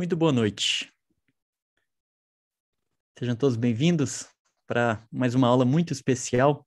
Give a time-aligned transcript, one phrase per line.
[0.00, 0.90] Muito boa noite.
[3.18, 4.26] Sejam todos bem-vindos
[4.66, 6.66] para mais uma aula muito especial.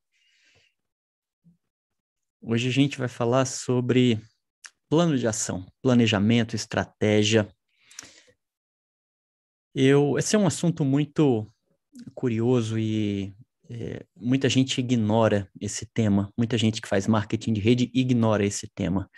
[2.40, 4.22] Hoje a gente vai falar sobre
[4.88, 7.52] plano de ação, planejamento, estratégia.
[9.74, 11.52] Eu, esse é um assunto muito
[12.14, 13.34] curioso e
[13.68, 16.32] é, muita gente ignora esse tema.
[16.38, 19.10] Muita gente que faz marketing de rede ignora esse tema.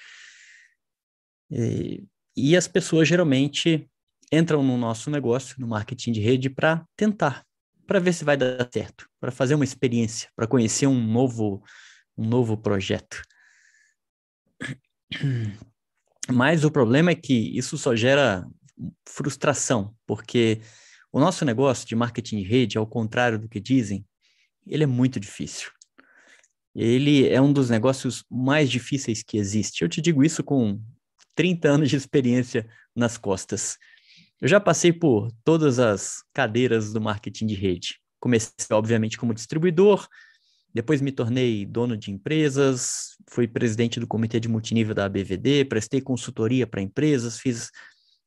[1.51, 3.91] E, e as pessoas geralmente
[4.31, 7.45] entram no nosso negócio, no marketing de rede, para tentar,
[7.87, 11.63] para ver se vai dar certo, para fazer uma experiência, para conhecer um novo,
[12.17, 13.21] um novo projeto.
[16.31, 18.45] Mas o problema é que isso só gera
[19.07, 20.61] frustração, porque
[21.11, 24.05] o nosso negócio de marketing de rede, ao contrário do que dizem,
[24.65, 25.69] ele é muito difícil.
[26.75, 29.81] Ele é um dos negócios mais difíceis que existe.
[29.81, 30.81] Eu te digo isso com
[31.33, 33.77] 30 anos de experiência nas costas.
[34.41, 37.99] Eu já passei por todas as cadeiras do marketing de rede.
[38.19, 40.07] Comecei, obviamente, como distribuidor,
[40.73, 46.01] depois me tornei dono de empresas, fui presidente do comitê de multinível da ABVD, prestei
[46.01, 47.69] consultoria para empresas, fiz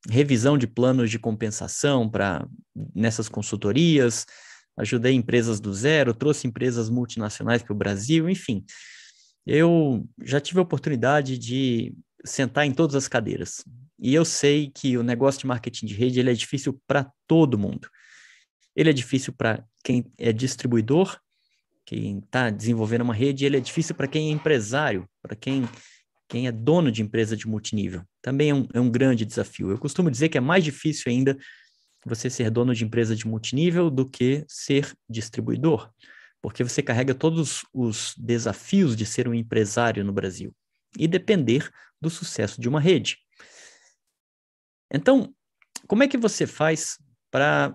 [0.09, 2.49] revisão de planos de compensação para
[2.95, 4.25] nessas consultorias,
[4.79, 8.65] ajudei empresas do zero, trouxe empresas multinacionais para o Brasil, enfim.
[9.45, 11.95] Eu já tive a oportunidade de
[12.29, 13.65] sentar em todas as cadeiras.
[13.99, 17.59] E eu sei que o negócio de marketing de rede ele é difícil para todo
[17.59, 17.89] mundo.
[18.77, 21.19] Ele é difícil para quem é distribuidor,
[21.85, 25.69] quem está desenvolvendo uma rede, ele é difícil para quem é empresário, para quem,
[26.29, 28.03] quem é dono de empresa de multinível.
[28.23, 29.71] Também é um, é um grande desafio.
[29.71, 31.37] Eu costumo dizer que é mais difícil ainda
[32.07, 35.91] você ser dono de empresa de multinível do que ser distribuidor,
[36.41, 40.55] porque você carrega todos os desafios de ser um empresário no Brasil
[40.97, 43.19] e depender do sucesso de uma rede.
[44.93, 45.35] Então,
[45.87, 46.99] como é que você faz
[47.31, 47.75] para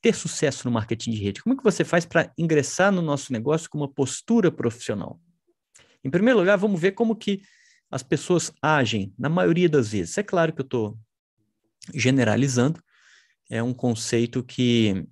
[0.00, 1.42] ter sucesso no marketing de rede?
[1.42, 5.20] Como é que você faz para ingressar no nosso negócio com uma postura profissional?
[6.02, 7.42] Em primeiro lugar, vamos ver como que
[7.90, 10.16] as pessoas agem na maioria das vezes.
[10.16, 10.98] É claro que eu estou
[11.94, 12.82] generalizando,
[13.50, 15.06] é um conceito que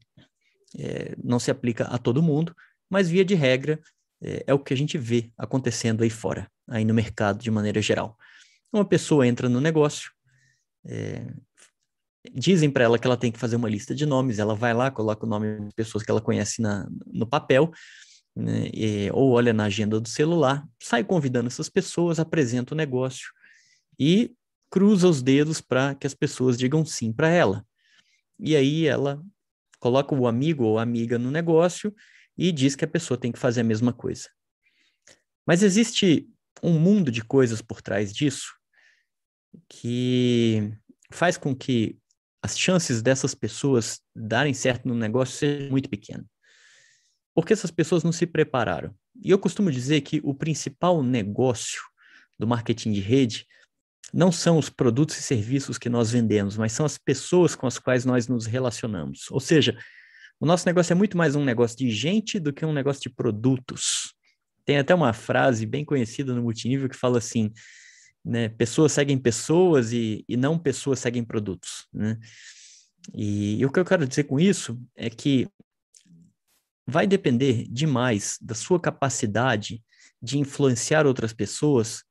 [0.78, 2.54] é, não se aplica a todo mundo,
[2.88, 3.80] mas via de regra
[4.22, 7.80] é, é o que a gente vê acontecendo aí fora, aí no mercado de maneira
[7.80, 8.16] geral.
[8.72, 10.10] Uma pessoa entra no negócio,
[10.84, 11.26] é,
[12.32, 14.90] dizem para ela que ela tem que fazer uma lista de nomes, ela vai lá,
[14.90, 17.72] coloca o nome das pessoas que ela conhece na, no papel,
[18.36, 23.32] né, e, ou olha na agenda do celular, sai convidando essas pessoas, apresenta o negócio
[23.98, 24.32] e
[24.70, 27.64] cruza os dedos para que as pessoas digam sim para ela.
[28.38, 29.20] E aí ela
[29.80, 31.94] coloca o amigo ou amiga no negócio
[32.36, 34.28] e diz que a pessoa tem que fazer a mesma coisa.
[35.46, 36.28] Mas existe
[36.62, 38.52] um mundo de coisas por trás disso
[39.68, 40.72] que
[41.10, 41.98] faz com que
[42.42, 46.26] as chances dessas pessoas darem certo no negócio sejam muito pequenas.
[47.34, 48.94] Porque essas pessoas não se prepararam.
[49.20, 51.80] E eu costumo dizer que o principal negócio
[52.38, 53.46] do marketing de rede
[54.12, 57.78] não são os produtos e serviços que nós vendemos, mas são as pessoas com as
[57.78, 59.30] quais nós nos relacionamos.
[59.30, 59.76] Ou seja,
[60.40, 63.10] o nosso negócio é muito mais um negócio de gente do que um negócio de
[63.10, 64.14] produtos.
[64.68, 67.50] Tem até uma frase bem conhecida no multinível que fala assim:
[68.22, 71.88] né, pessoas seguem pessoas e, e não pessoas seguem produtos.
[71.90, 72.18] Né?
[73.14, 75.48] E, e o que eu quero dizer com isso é que
[76.86, 79.82] vai depender demais da sua capacidade
[80.20, 82.04] de influenciar outras pessoas,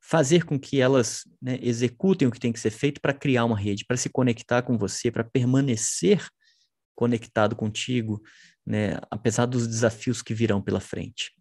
[0.00, 3.58] fazer com que elas né, executem o que tem que ser feito para criar uma
[3.58, 6.24] rede, para se conectar com você, para permanecer
[6.94, 8.22] conectado contigo,
[8.64, 11.34] né, apesar dos desafios que virão pela frente.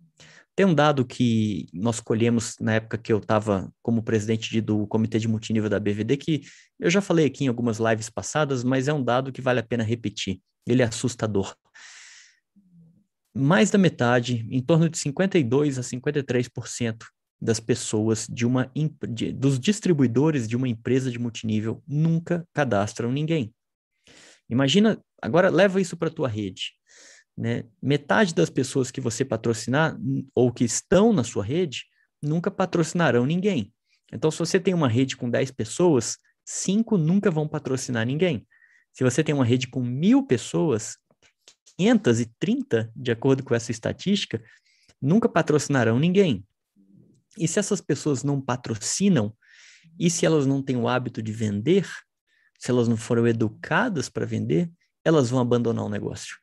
[0.56, 4.86] Tem um dado que nós colhemos na época que eu estava como presidente de, do
[4.86, 6.42] comitê de multinível da BVD, que
[6.80, 9.64] eu já falei aqui em algumas lives passadas, mas é um dado que vale a
[9.64, 10.40] pena repetir.
[10.68, 11.56] Ele é assustador.
[13.36, 16.98] Mais da metade, em torno de 52 a 53%
[17.42, 18.72] das pessoas de uma
[19.10, 23.54] de, dos distribuidores de uma empresa de multinível nunca cadastram ninguém.
[24.48, 26.74] Imagina, agora leva isso para a tua rede.
[27.38, 27.64] Né?
[27.82, 29.98] Metade das pessoas que você patrocinar
[30.36, 31.86] ou que estão na sua rede
[32.22, 33.74] nunca patrocinarão ninguém.
[34.12, 38.48] Então, se você tem uma rede com 10 pessoas, cinco nunca vão patrocinar ninguém.
[38.92, 40.98] Se você tem uma rede com mil pessoas,
[41.78, 44.42] 530, de acordo com essa estatística,
[45.02, 46.46] nunca patrocinarão ninguém.
[47.38, 49.36] E se essas pessoas não patrocinam,
[50.00, 51.88] e se elas não têm o hábito de vender,
[52.60, 54.72] se elas não foram educadas para vender,
[55.04, 56.38] elas vão abandonar o negócio.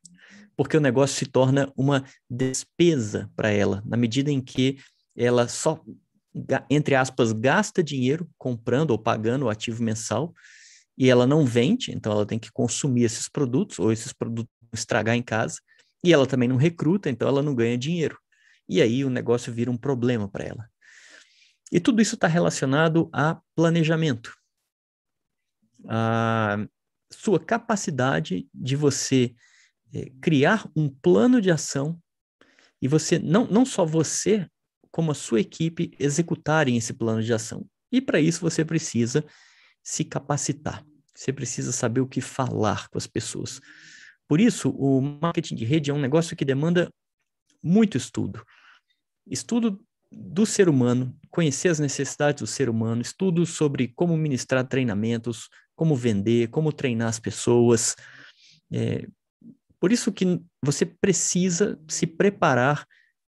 [0.60, 4.76] Porque o negócio se torna uma despesa para ela, na medida em que
[5.16, 5.82] ela só,
[6.68, 10.34] entre aspas, gasta dinheiro comprando ou pagando o ativo mensal
[10.98, 15.16] e ela não vende, então ela tem que consumir esses produtos, ou esses produtos estragar
[15.16, 15.62] em casa,
[16.04, 18.18] e ela também não recruta, então ela não ganha dinheiro.
[18.68, 20.68] E aí o negócio vira um problema para ela.
[21.72, 24.36] E tudo isso está relacionado a planejamento.
[25.88, 26.58] A
[27.10, 29.34] sua capacidade de você
[29.94, 31.98] é, criar um plano de ação
[32.82, 34.48] e você, não, não só você,
[34.90, 37.66] como a sua equipe executarem esse plano de ação.
[37.92, 39.24] E para isso você precisa
[39.82, 40.84] se capacitar.
[41.14, 43.60] Você precisa saber o que falar com as pessoas.
[44.26, 46.90] Por isso, o marketing de rede é um negócio que demanda
[47.62, 48.44] muito estudo.
[49.26, 55.48] Estudo do ser humano, conhecer as necessidades do ser humano, estudo sobre como ministrar treinamentos,
[55.76, 57.96] como vender, como treinar as pessoas.
[58.72, 59.06] É,
[59.80, 62.86] por isso que você precisa se preparar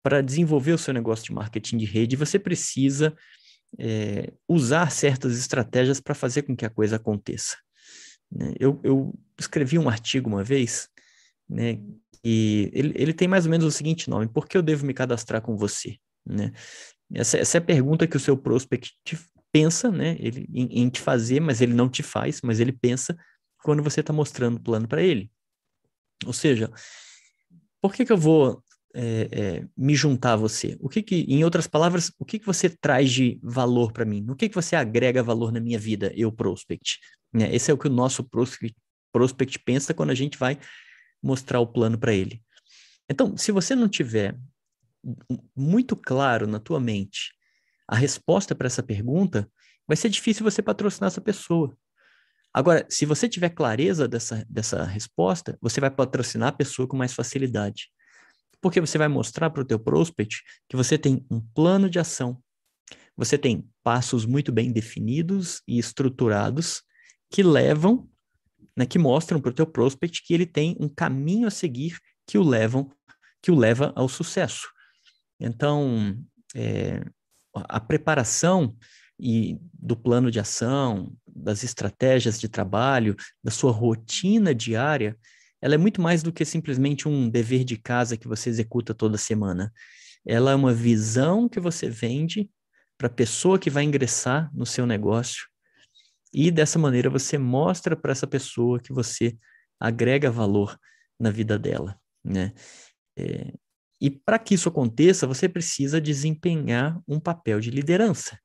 [0.02, 3.14] para desenvolver o seu negócio de marketing de rede, você precisa
[3.78, 7.56] é, usar certas estratégias para fazer com que a coisa aconteça.
[8.31, 8.54] Né?
[8.58, 10.88] Eu, eu, escrevi um artigo uma vez,
[11.48, 11.81] né,
[12.25, 14.94] e ele, ele tem mais ou menos o seguinte nome: Por que eu devo me
[14.94, 15.96] cadastrar com você?
[16.25, 16.52] Né?
[17.12, 18.94] Essa, essa é a pergunta que o seu prospect
[19.52, 23.16] pensa né, ele, em, em te fazer, mas ele não te faz, mas ele pensa
[23.62, 25.31] quando você está mostrando o plano para ele.
[26.25, 26.71] Ou seja,
[27.81, 28.63] por que, que eu vou
[28.95, 30.77] é, é, me juntar a você?
[30.81, 34.25] O que, que em outras palavras, o que, que você traz de valor para mim?
[34.29, 36.99] O que, que você agrega valor na minha vida, eu prospect?
[37.33, 37.55] Né?
[37.55, 38.77] Esse é o que o nosso prospect,
[39.13, 40.59] prospect pensa quando a gente vai
[41.23, 42.43] mostrar o plano para ele.
[43.09, 44.37] Então, se você não tiver
[45.55, 47.33] muito claro na tua mente
[47.87, 49.49] a resposta para essa pergunta,
[49.87, 51.77] vai ser difícil você patrocinar essa pessoa.
[52.56, 57.12] Agora, se você tiver clareza dessa, dessa resposta, você vai patrocinar a pessoa com mais
[57.12, 57.91] facilidade.
[58.62, 62.43] Porque você vai mostrar para o teu prospect que você tem um plano de ação,
[63.14, 66.82] você tem passos muito bem definidos e estruturados
[67.31, 68.08] que levam,
[68.75, 72.38] né, que mostram para o teu prospect que ele tem um caminho a seguir que
[72.38, 72.91] o levam,
[73.43, 74.67] que o leva ao sucesso.
[75.38, 76.17] Então,
[76.55, 77.05] é,
[77.55, 78.75] a preparação
[79.19, 85.17] e do plano de ação, das estratégias de trabalho, da sua rotina diária,
[85.61, 89.17] ela é muito mais do que simplesmente um dever de casa que você executa toda
[89.17, 89.73] semana.
[90.25, 92.51] Ela é uma visão que você vende
[92.99, 95.47] para a pessoa que vai ingressar no seu negócio.
[96.33, 99.37] E dessa maneira você mostra para essa pessoa que você
[99.81, 100.79] agrega valor
[101.19, 102.53] na vida dela, né?
[103.19, 103.53] É,
[104.01, 108.39] e para que isso aconteça, você precisa desempenhar um papel de liderança.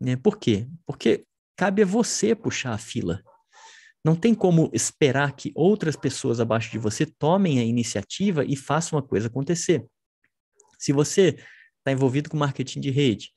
[0.00, 0.16] Né?
[0.16, 0.68] Por quê?
[0.86, 1.24] Porque
[1.56, 3.22] cabe a você puxar a fila.
[4.04, 8.98] Não tem como esperar que outras pessoas abaixo de você tomem a iniciativa e façam
[8.98, 9.84] a coisa acontecer.
[10.78, 11.38] Se você
[11.78, 13.30] está envolvido com marketing de rede,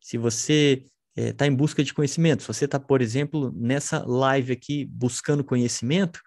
[0.00, 0.84] se você
[1.16, 5.44] está é, em busca de conhecimento, se você está, por exemplo, nessa live aqui buscando
[5.44, 6.20] conhecimento,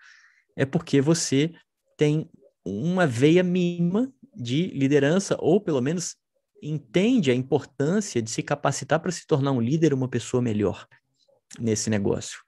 [0.55, 1.51] é porque você
[1.97, 2.29] tem
[2.63, 6.15] uma veia mínima de liderança, ou pelo menos
[6.61, 10.87] entende a importância de se capacitar para se tornar um líder, uma pessoa melhor
[11.59, 12.39] nesse negócio.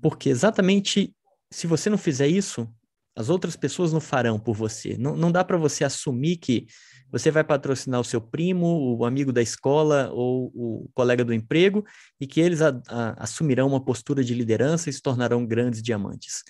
[0.00, 1.14] Porque exatamente
[1.52, 2.68] se você não fizer isso,
[3.16, 4.96] as outras pessoas não farão por você.
[4.96, 6.66] Não, não dá para você assumir que
[7.10, 11.84] você vai patrocinar o seu primo, o amigo da escola ou o colega do emprego
[12.20, 16.44] e que eles a, a, assumirão uma postura de liderança e se tornarão grandes diamantes.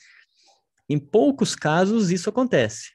[0.88, 2.90] Em poucos casos isso acontece.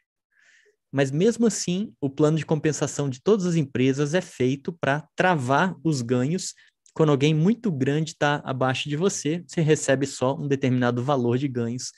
[0.95, 5.75] Mas mesmo assim, o plano de compensação de todas as empresas é feito para travar
[5.83, 6.53] os ganhos.
[6.93, 11.49] Quando alguém muito grande está abaixo de você, você recebe só um determinado valor de
[11.49, 11.91] ganhos,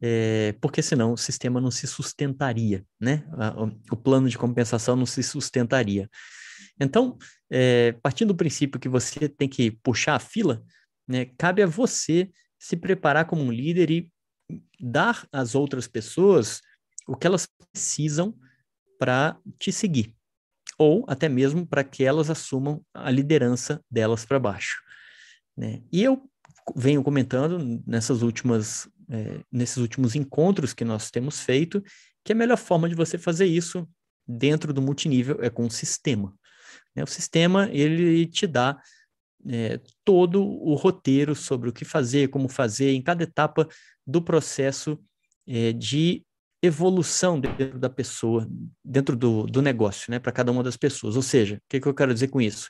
[0.00, 3.24] é, porque senão o sistema não se sustentaria, né?
[3.90, 6.08] O plano de compensação não se sustentaria.
[6.80, 7.18] Então,
[7.50, 10.62] é, partindo do princípio que você tem que puxar a fila,
[11.08, 14.08] né, cabe a você se preparar como um líder e
[14.78, 16.60] dar às outras pessoas
[17.08, 18.34] o que elas precisam
[18.98, 20.14] para te seguir,
[20.78, 24.80] ou até mesmo para que elas assumam a liderança delas para baixo.
[25.56, 25.82] Né?
[25.90, 26.22] E eu
[26.76, 31.82] venho comentando nessas últimas, é, nesses últimos encontros que nós temos feito,
[32.24, 33.88] que a melhor forma de você fazer isso
[34.26, 36.34] dentro do multinível é com um sistema.
[36.94, 37.02] Né?
[37.02, 38.78] O sistema, ele te dá
[39.48, 43.66] é, todo o roteiro sobre o que fazer, como fazer, em cada etapa
[44.06, 45.00] do processo
[45.46, 46.22] é, de
[46.62, 48.48] evolução dentro da pessoa,
[48.84, 51.16] dentro do, do negócio, né, para cada uma das pessoas.
[51.16, 52.68] Ou seja, o que, que eu quero dizer com isso?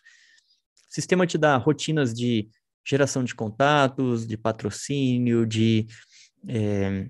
[0.90, 2.49] O sistema te dá rotinas de
[2.87, 5.87] geração de contatos, de patrocínio, de
[6.49, 7.07] é,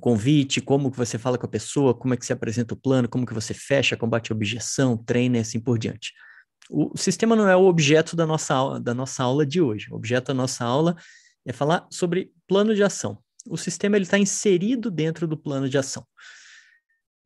[0.00, 3.08] convite, como que você fala com a pessoa, como é que você apresenta o plano,
[3.08, 6.12] como que você fecha, combate a objeção, treina e assim por diante.
[6.70, 9.86] O sistema não é o objeto da nossa aula, da nossa aula de hoje.
[9.90, 10.96] O objeto da nossa aula
[11.46, 13.18] é falar sobre plano de ação.
[13.48, 16.06] O sistema está inserido dentro do plano de ação.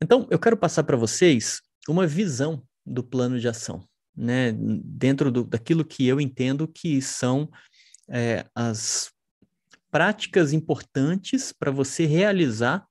[0.01, 4.51] Então, eu quero passar para vocês uma visão do plano de ação, né?
[4.53, 7.49] dentro do, daquilo que eu entendo que são
[8.09, 9.11] é, as
[9.89, 12.85] práticas importantes para você realizar,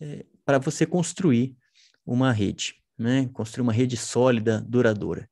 [0.00, 1.56] é, para você construir
[2.04, 3.28] uma rede, né?
[3.32, 5.28] construir uma rede sólida, duradoura.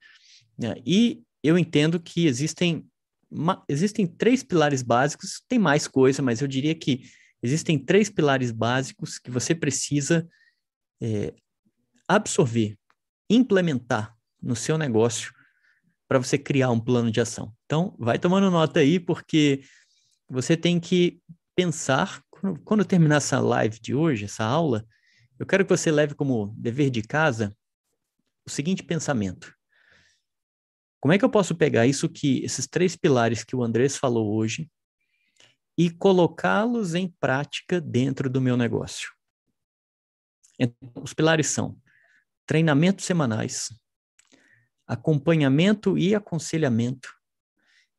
[0.85, 2.87] E eu entendo que existem
[3.69, 7.03] existem três pilares básicos, tem mais coisa, mas eu diria que
[7.43, 10.29] existem três pilares básicos que você precisa
[11.01, 11.35] é,
[12.07, 12.77] absorver,
[13.29, 15.33] implementar no seu negócio
[16.09, 17.55] para você criar um plano de ação.
[17.65, 19.63] Então, vai tomando nota aí, porque
[20.29, 21.23] você tem que
[21.55, 24.85] pensar, quando, quando terminar essa live de hoje, essa aula,
[25.39, 27.57] eu quero que você leve como dever de casa
[28.47, 29.55] o seguinte pensamento.
[31.01, 34.35] Como é que eu posso pegar isso que esses três pilares que o Andrés falou
[34.35, 34.69] hoje
[35.81, 39.11] e colocá-los em prática dentro do meu negócio?
[40.59, 41.75] Então, os pilares são
[42.45, 43.71] treinamentos semanais,
[44.87, 47.09] acompanhamento e aconselhamento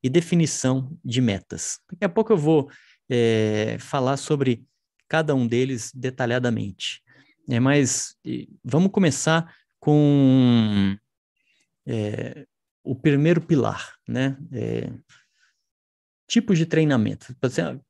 [0.03, 1.79] e definição de metas.
[1.91, 2.69] Daqui a pouco eu vou
[3.09, 4.63] é, falar sobre
[5.07, 7.01] cada um deles detalhadamente.
[7.50, 8.15] É, mas
[8.63, 10.95] vamos começar com
[11.88, 12.45] é,
[12.83, 14.38] o primeiro pilar, né?
[16.31, 17.35] Tipos de treinamento.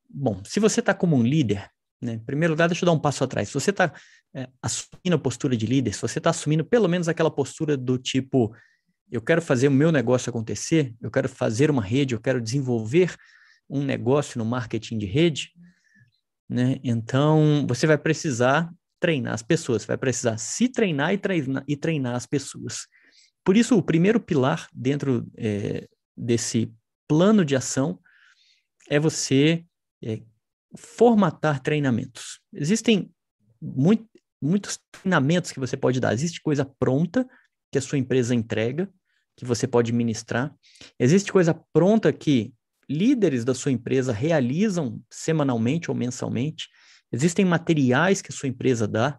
[0.10, 1.70] Bom, se você está como um líder,
[2.02, 2.14] né?
[2.14, 3.50] Em primeiro lugar, deixa eu dar um passo atrás.
[3.50, 3.94] Se você está
[4.34, 8.00] é, assumindo a postura de líder, se você está assumindo pelo menos aquela postura do
[8.00, 8.52] tipo,
[9.12, 13.16] eu quero fazer o meu negócio acontecer, eu quero fazer uma rede, eu quero desenvolver
[13.70, 15.52] um negócio no marketing de rede,
[16.50, 16.80] né?
[16.84, 22.16] Então, você vai precisar treinar as pessoas, vai precisar se treinar e treinar, e treinar
[22.16, 22.88] as pessoas.
[23.46, 26.74] Por isso, o primeiro pilar dentro é, desse
[27.08, 28.00] plano de ação
[28.92, 29.64] é você
[30.04, 30.22] é,
[30.78, 32.42] formatar treinamentos.
[32.54, 33.10] Existem
[33.62, 34.06] muito,
[34.42, 36.14] muitos treinamentos que você pode dar.
[36.14, 37.26] Existe coisa pronta
[37.72, 38.92] que a sua empresa entrega,
[39.38, 40.54] que você pode ministrar.
[41.00, 42.54] Existe coisa pronta que
[42.90, 46.68] líderes da sua empresa realizam semanalmente ou mensalmente.
[47.14, 49.18] Existem materiais que a sua empresa dá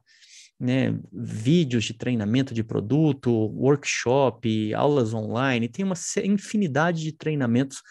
[0.60, 7.82] né, vídeos de treinamento de produto, workshop, aulas online, tem uma infinidade de treinamentos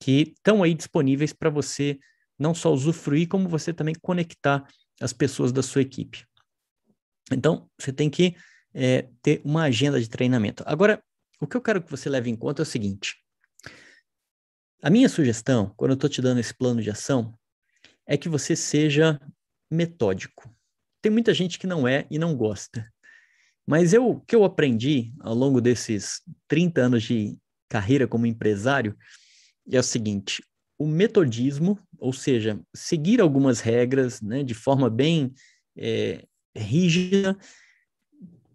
[0.00, 1.98] que estão aí disponíveis para você
[2.38, 4.66] não só usufruir, como você também conectar
[5.00, 6.24] as pessoas da sua equipe.
[7.30, 8.34] Então, você tem que
[8.74, 10.64] é, ter uma agenda de treinamento.
[10.66, 11.02] Agora,
[11.40, 13.16] o que eu quero que você leve em conta é o seguinte:
[14.82, 17.34] a minha sugestão, quando eu estou te dando esse plano de ação,
[18.06, 19.20] é que você seja
[19.70, 20.50] metódico.
[21.02, 22.90] Tem muita gente que não é e não gosta.
[23.66, 27.38] Mas eu, o que eu aprendi ao longo desses 30 anos de
[27.68, 28.96] carreira como empresário
[29.76, 30.42] é o seguinte:
[30.78, 35.32] o metodismo, ou seja, seguir algumas regras né, de forma bem
[35.76, 36.24] é,
[36.56, 37.36] rígida,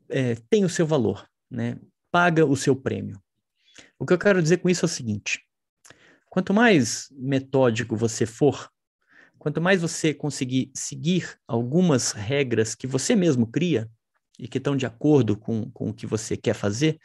[0.09, 1.77] é, tem o seu valor, né?
[2.11, 3.21] paga o seu prêmio.
[3.99, 5.41] O que eu quero dizer com isso é o seguinte:
[6.29, 8.69] quanto mais metódico você for,
[9.45, 13.87] Quanto mais você conseguir seguir algumas regras que você mesmo cria
[14.39, 16.97] e que estão de acordo com, com o que você quer fazer,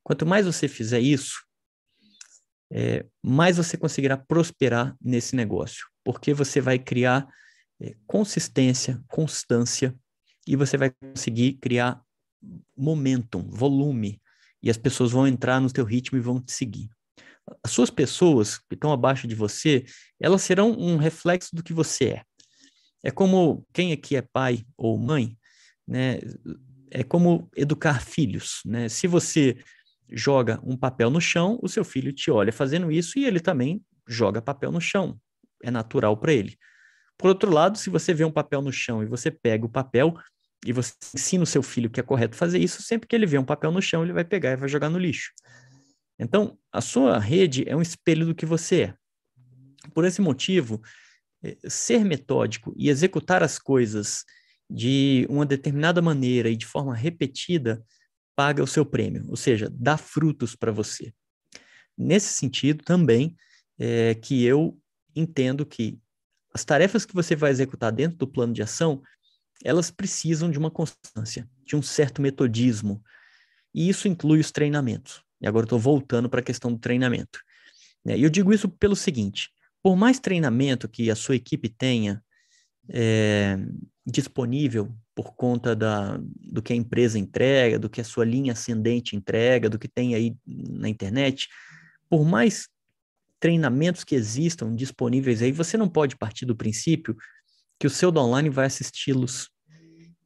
[0.00, 1.44] quanto mais você fizer isso,
[2.70, 7.28] é, mais você conseguirá prosperar nesse negócio, porque você vai criar
[7.80, 9.94] é, consistência, constância,
[10.46, 12.02] e você vai conseguir criar
[12.76, 14.20] momentum, volume,
[14.62, 16.90] e as pessoas vão entrar no teu ritmo e vão te seguir
[17.62, 19.84] as suas pessoas que estão abaixo de você,
[20.20, 22.22] elas serão um reflexo do que você é.
[23.02, 25.36] É como quem aqui é pai ou mãe,
[25.86, 26.18] né?
[26.90, 28.88] É como educar filhos, né?
[28.88, 29.56] Se você
[30.12, 33.82] joga um papel no chão, o seu filho te olha fazendo isso e ele também
[34.06, 35.18] joga papel no chão.
[35.62, 36.56] É natural para ele.
[37.16, 40.14] Por outro lado, se você vê um papel no chão e você pega o papel
[40.64, 43.38] e você ensina o seu filho que é correto fazer isso, sempre que ele vê
[43.38, 45.30] um papel no chão, ele vai pegar e vai jogar no lixo.
[46.18, 48.94] Então, a sua rede é um espelho do que você é.
[49.94, 50.82] Por esse motivo,
[51.42, 54.24] eh, ser metódico e executar as coisas
[54.68, 57.82] de uma determinada maneira e de forma repetida
[58.40, 61.12] paga o seu prêmio, ou seja, dá frutos para você.
[61.94, 63.36] Nesse sentido, também
[63.78, 64.80] é que eu
[65.14, 66.00] entendo que
[66.54, 69.02] as tarefas que você vai executar dentro do plano de ação,
[69.62, 73.04] elas precisam de uma constância, de um certo metodismo,
[73.74, 75.22] e isso inclui os treinamentos.
[75.38, 77.40] E agora estou voltando para a questão do treinamento.
[78.06, 79.50] É, e eu digo isso pelo seguinte:
[79.82, 82.24] por mais treinamento que a sua equipe tenha
[82.88, 83.58] é,
[84.06, 89.14] disponível por conta da, do que a empresa entrega, do que a sua linha ascendente
[89.14, 91.48] entrega, do que tem aí na internet,
[92.08, 92.68] por mais
[93.38, 97.16] treinamentos que existam disponíveis aí, você não pode partir do princípio
[97.78, 99.50] que o seu online vai assisti-los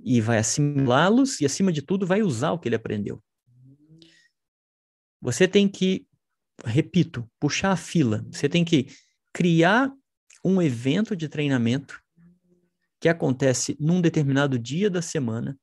[0.04, 3.22] e vai assimilá-los e, acima de tudo, vai usar o que ele aprendeu.
[5.20, 6.06] Você tem que,
[6.64, 8.26] repito, puxar a fila.
[8.30, 8.88] Você tem que
[9.32, 9.90] criar
[10.44, 12.03] um evento de treinamento
[13.04, 15.58] que acontece num determinado dia da semana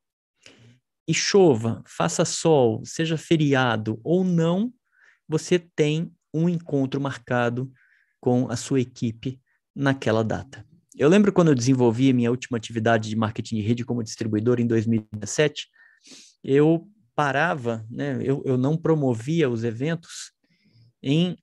[1.07, 4.71] e chova, faça sol, seja feriado ou não,
[5.27, 7.73] você tem um encontro marcado
[8.19, 9.41] com a sua equipe
[9.75, 10.63] naquela data.
[10.95, 14.59] Eu lembro quando eu desenvolvi a minha última atividade de marketing de rede como distribuidor
[14.59, 15.67] em 2017,
[16.43, 20.31] eu parava, né, eu, eu não promovia os eventos
[21.01, 21.35] em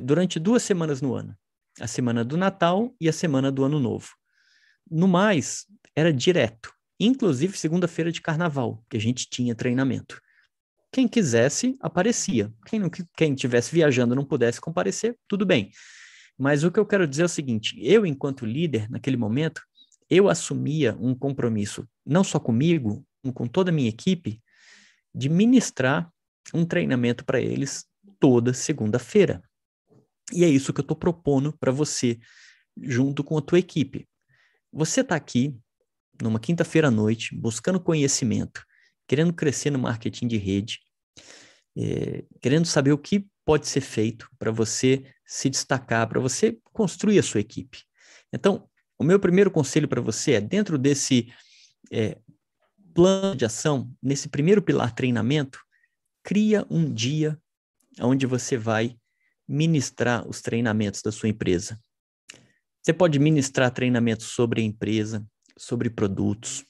[0.00, 1.36] durante duas semanas no ano,
[1.80, 4.19] a semana do Natal e a semana do Ano Novo.
[4.90, 10.20] No mais, era direto, inclusive segunda-feira de carnaval, que a gente tinha treinamento.
[10.92, 12.52] Quem quisesse, aparecia.
[12.66, 15.70] Quem não quem tivesse viajando não pudesse comparecer, tudo bem.
[16.36, 19.62] Mas o que eu quero dizer é o seguinte: eu, enquanto líder, naquele momento,
[20.08, 24.42] eu assumia um compromisso, não só comigo, com toda a minha equipe,
[25.14, 26.10] de ministrar
[26.52, 27.84] um treinamento para eles
[28.18, 29.40] toda segunda-feira.
[30.32, 32.18] E é isso que eu estou propondo para você,
[32.76, 34.08] junto com a tua equipe.
[34.72, 35.56] Você está aqui
[36.22, 38.64] numa quinta-feira à noite, buscando conhecimento,
[39.06, 40.80] querendo crescer no marketing de rede,
[41.76, 47.18] é, querendo saber o que pode ser feito para você se destacar, para você construir
[47.18, 47.82] a sua equipe.
[48.32, 51.32] Então, o meu primeiro conselho para você é, dentro desse
[51.90, 52.18] é,
[52.94, 55.58] plano de ação, nesse primeiro pilar treinamento,
[56.22, 57.40] cria um dia
[58.00, 58.96] onde você vai
[59.48, 61.80] ministrar os treinamentos da sua empresa.
[62.82, 65.24] Você pode ministrar treinamentos sobre a empresa,
[65.56, 66.64] sobre produtos,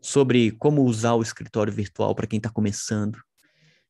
[0.00, 3.18] sobre como usar o escritório virtual para quem está começando,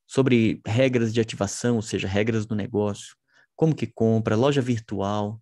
[0.07, 3.17] sobre regras de ativação, ou seja, regras do negócio,
[3.57, 5.41] como que compra, loja virtual.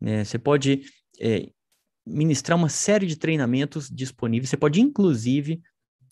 [0.00, 0.24] Né?
[0.24, 0.82] Você pode
[1.20, 1.48] é,
[2.06, 4.50] ministrar uma série de treinamentos disponíveis.
[4.50, 5.60] Você pode, inclusive,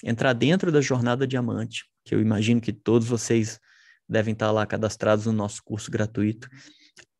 [0.05, 3.61] entrar dentro da Jornada Diamante, que eu imagino que todos vocês
[4.09, 6.49] devem estar lá cadastrados no nosso curso gratuito,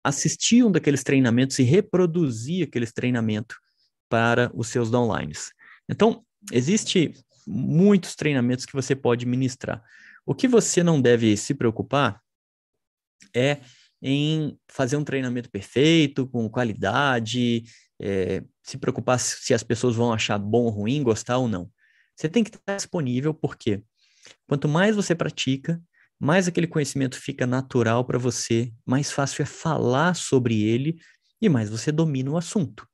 [0.07, 3.57] assistir um daqueles treinamentos e reproduzir aqueles treinamentos
[4.09, 5.53] para os seus downlines.
[5.89, 7.13] Então, Existe
[7.47, 9.83] muitos treinamentos que você pode ministrar.
[10.25, 12.21] O que você não deve se preocupar
[13.35, 13.59] é
[14.03, 17.65] em fazer um treinamento perfeito, com qualidade,
[18.01, 21.71] é, se preocupar se as pessoas vão achar bom ou ruim, gostar ou não.
[22.15, 23.83] Você tem que estar disponível, porque
[24.47, 25.81] quanto mais você pratica,
[26.19, 30.99] mais aquele conhecimento fica natural para você, mais fácil é falar sobre ele
[31.41, 32.87] e mais você domina o assunto.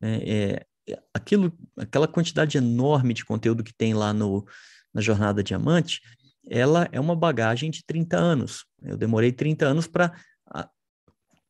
[0.00, 4.44] É, é, aquilo, aquela quantidade enorme de conteúdo que tem lá no,
[4.92, 6.00] na Jornada Diamante,
[6.50, 8.64] ela é uma bagagem de 30 anos.
[8.82, 10.12] Eu demorei 30 anos para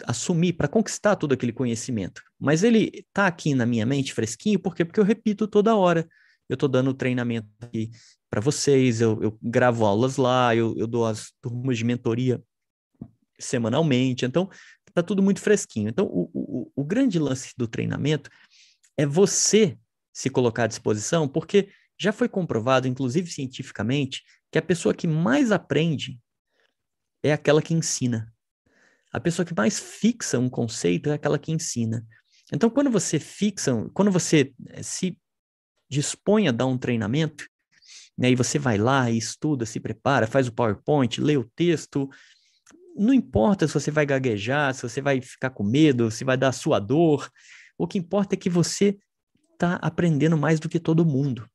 [0.06, 2.22] assumir, para conquistar todo aquele conhecimento.
[2.38, 4.84] Mas ele está aqui na minha mente fresquinho, por quê?
[4.84, 6.06] Porque eu repito toda hora.
[6.48, 7.90] Eu estou dando treinamento aqui
[8.30, 12.42] para vocês, eu, eu, gravo aulas lá, eu, eu dou as turmas de mentoria
[13.38, 14.50] semanalmente, então
[14.86, 15.88] está tudo muito fresquinho.
[15.88, 18.30] Então, o, o, o grande lance do treinamento
[18.96, 19.78] é você
[20.12, 25.52] se colocar à disposição, porque já foi comprovado, inclusive cientificamente, que a pessoa que mais
[25.52, 26.18] aprende
[27.22, 28.32] é aquela que ensina.
[29.12, 32.06] A pessoa que mais fixa um conceito é aquela que ensina.
[32.52, 35.18] Então, quando você fixa, quando você eh, se
[35.88, 37.48] dispõe a dar um treinamento,
[38.16, 42.08] né, e você vai lá estuda, se prepara, faz o PowerPoint, lê o texto,
[42.96, 46.52] não importa se você vai gaguejar, se você vai ficar com medo, se vai dar
[46.52, 47.30] sua dor,
[47.76, 48.98] o que importa é que você
[49.52, 51.48] está aprendendo mais do que todo mundo.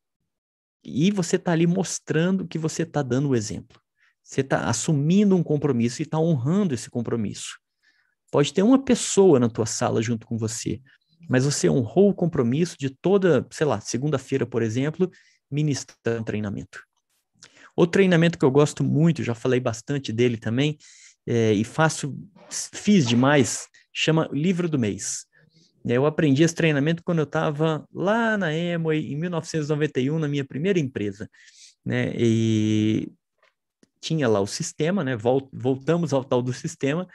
[0.83, 3.81] E você está ali mostrando que você está dando o exemplo.
[4.21, 7.59] Você está assumindo um compromisso e está honrando esse compromisso.
[8.31, 10.81] Pode ter uma pessoa na tua sala junto com você,
[11.29, 15.09] mas você honrou o compromisso de toda, sei lá, segunda-feira, por exemplo,
[15.49, 16.79] ministrar um treinamento.
[17.75, 20.77] Outro treinamento que eu gosto muito, já falei bastante dele também,
[21.25, 22.15] é, e faço,
[22.49, 25.25] fiz demais, chama Livro do Mês.
[25.85, 30.79] Eu aprendi esse treinamento quando eu estava lá na Emoi, em 1991, na minha primeira
[30.79, 31.29] empresa.
[31.85, 32.13] Né?
[32.15, 33.11] E
[33.99, 35.17] tinha lá o sistema, né?
[35.51, 37.07] Voltamos ao tal do sistema.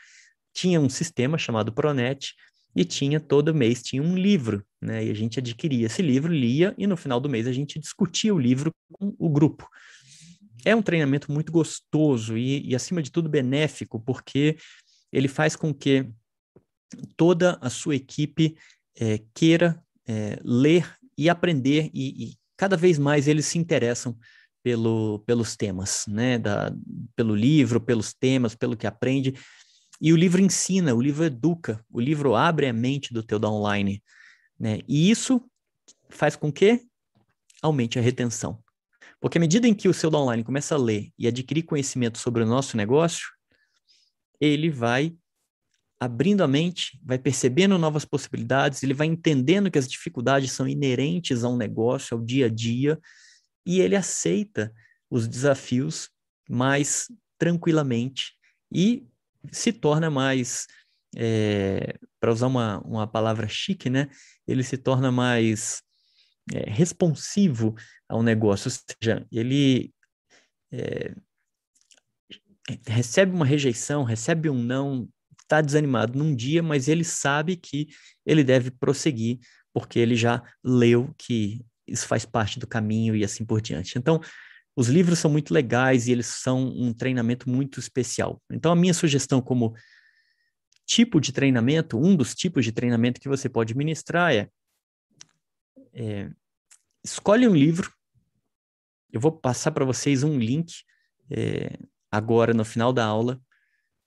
[0.52, 2.34] Tinha um sistema chamado Pronet
[2.74, 5.04] e tinha todo mês tinha um livro, né?
[5.04, 8.34] E a gente adquiria esse livro, lia e no final do mês a gente discutia
[8.34, 9.68] o livro com o grupo.
[10.64, 14.56] É um treinamento muito gostoso e, e acima de tudo benéfico, porque
[15.12, 16.06] ele faz com que
[17.16, 18.56] toda a sua equipe
[18.96, 24.16] é, queira é, ler e aprender, e, e, cada vez mais eles se interessam
[24.62, 26.38] pelo, pelos temas, né?
[26.38, 26.72] Da,
[27.14, 29.34] pelo livro, pelos temas, pelo que aprende.
[30.00, 34.02] E o livro ensina, o livro educa, o livro abre a mente do teu downline,
[34.58, 34.80] né?
[34.86, 35.44] E isso
[36.08, 36.82] faz com que
[37.60, 38.62] aumente a retenção.
[39.20, 42.42] Porque à medida em que o seu downline começa a ler e adquirir conhecimento sobre
[42.42, 43.26] o nosso negócio,
[44.40, 45.16] ele vai
[46.00, 51.42] abrindo a mente, vai percebendo novas possibilidades, ele vai entendendo que as dificuldades são inerentes
[51.42, 52.98] ao negócio, ao dia a dia,
[53.66, 54.72] e ele aceita
[55.10, 56.08] os desafios
[56.48, 58.32] mais tranquilamente
[58.72, 59.06] e
[59.52, 60.66] se torna mais,
[61.16, 64.08] é, para usar uma, uma palavra chique, né?
[64.46, 65.82] Ele se torna mais
[66.52, 67.74] é, responsivo
[68.08, 69.92] ao negócio, ou seja, ele
[70.72, 71.14] é,
[72.86, 75.08] recebe uma rejeição, recebe um não,
[75.42, 77.88] está desanimado num dia, mas ele sabe que
[78.24, 79.38] ele deve prosseguir,
[79.72, 83.98] porque ele já leu que isso faz parte do caminho e assim por diante.
[83.98, 84.20] Então,
[84.78, 88.40] os livros são muito legais e eles são um treinamento muito especial.
[88.48, 89.74] Então, a minha sugestão como
[90.86, 94.48] tipo de treinamento, um dos tipos de treinamento que você pode ministrar é,
[95.92, 96.30] é
[97.02, 97.92] escolhe um livro.
[99.12, 100.84] Eu vou passar para vocês um link
[101.28, 101.76] é,
[102.08, 103.42] agora no final da aula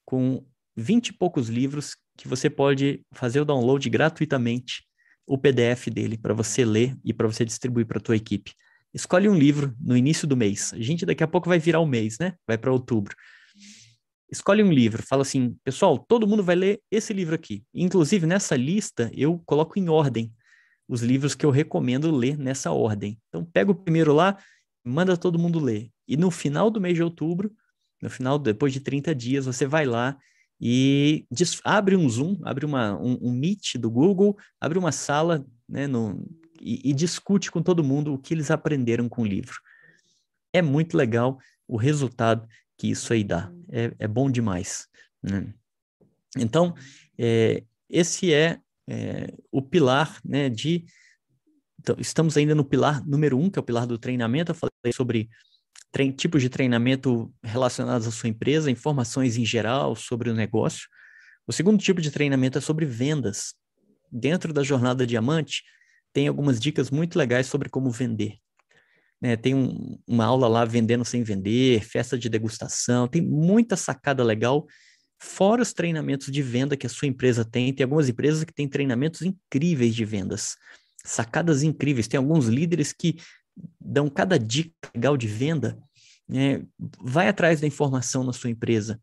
[0.06, 0.42] com
[0.78, 4.88] 20 e poucos livros que você pode fazer o download gratuitamente,
[5.28, 8.56] o PDF dele, para você ler e para você distribuir para a tua equipe.
[8.93, 10.73] Escolhe um livro no início do mês.
[10.73, 12.34] A gente daqui a pouco vai virar o mês, né?
[12.45, 13.15] Vai para outubro.
[14.32, 17.63] Escolhe um livro, fala assim, pessoal, todo mundo vai ler esse livro aqui.
[17.73, 20.34] Inclusive, nessa lista, eu coloco em ordem
[20.88, 23.19] os livros que eu recomendo ler nessa ordem.
[23.27, 24.38] Então, pega o primeiro lá,
[24.86, 25.89] manda todo mundo ler.
[26.08, 27.51] E no final do mês de outubro,
[28.01, 30.17] no final, depois de 30 dias, você vai lá
[30.60, 35.45] e diz, abre um Zoom, abre uma, um, um, Meet do Google, abre uma sala
[35.67, 36.25] né, no,
[36.62, 39.60] e, e discute com todo mundo o que eles aprenderam com o livro.
[40.54, 42.47] É muito legal o resultado
[42.78, 43.52] que isso aí dá.
[43.69, 44.88] É, é bom demais.
[45.21, 45.54] Né?
[46.38, 46.74] Então,
[47.17, 50.86] é, esse é, é, o pilar né, de.
[51.80, 54.52] Então, estamos ainda no pilar número um, que é o pilar do treinamento.
[54.52, 55.30] Eu falei sobre
[56.15, 60.88] tipos de treinamento relacionados à sua empresa, informações em geral sobre o negócio.
[61.47, 63.56] O segundo tipo de treinamento é sobre vendas.
[64.12, 65.63] Dentro da jornada diamante,
[66.13, 68.38] tem algumas dicas muito legais sobre como vender.
[69.21, 74.24] Né, tem um, uma aula lá vendendo sem vender, festa de degustação, tem muita sacada
[74.24, 74.65] legal,
[75.21, 77.71] fora os treinamentos de venda que a sua empresa tem.
[77.71, 80.56] Tem algumas empresas que têm treinamentos incríveis de vendas,
[81.06, 82.08] sacadas incríveis.
[82.08, 83.17] Tem alguns líderes que
[83.80, 85.78] dão cada dica legal de venda,
[86.28, 86.63] né?
[87.00, 89.00] vai atrás da informação na sua empresa.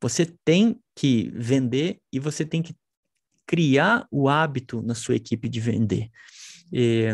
[0.00, 2.76] Você tem que vender e você tem que
[3.44, 6.10] criar o hábito na sua equipe de vender.
[6.72, 7.06] E,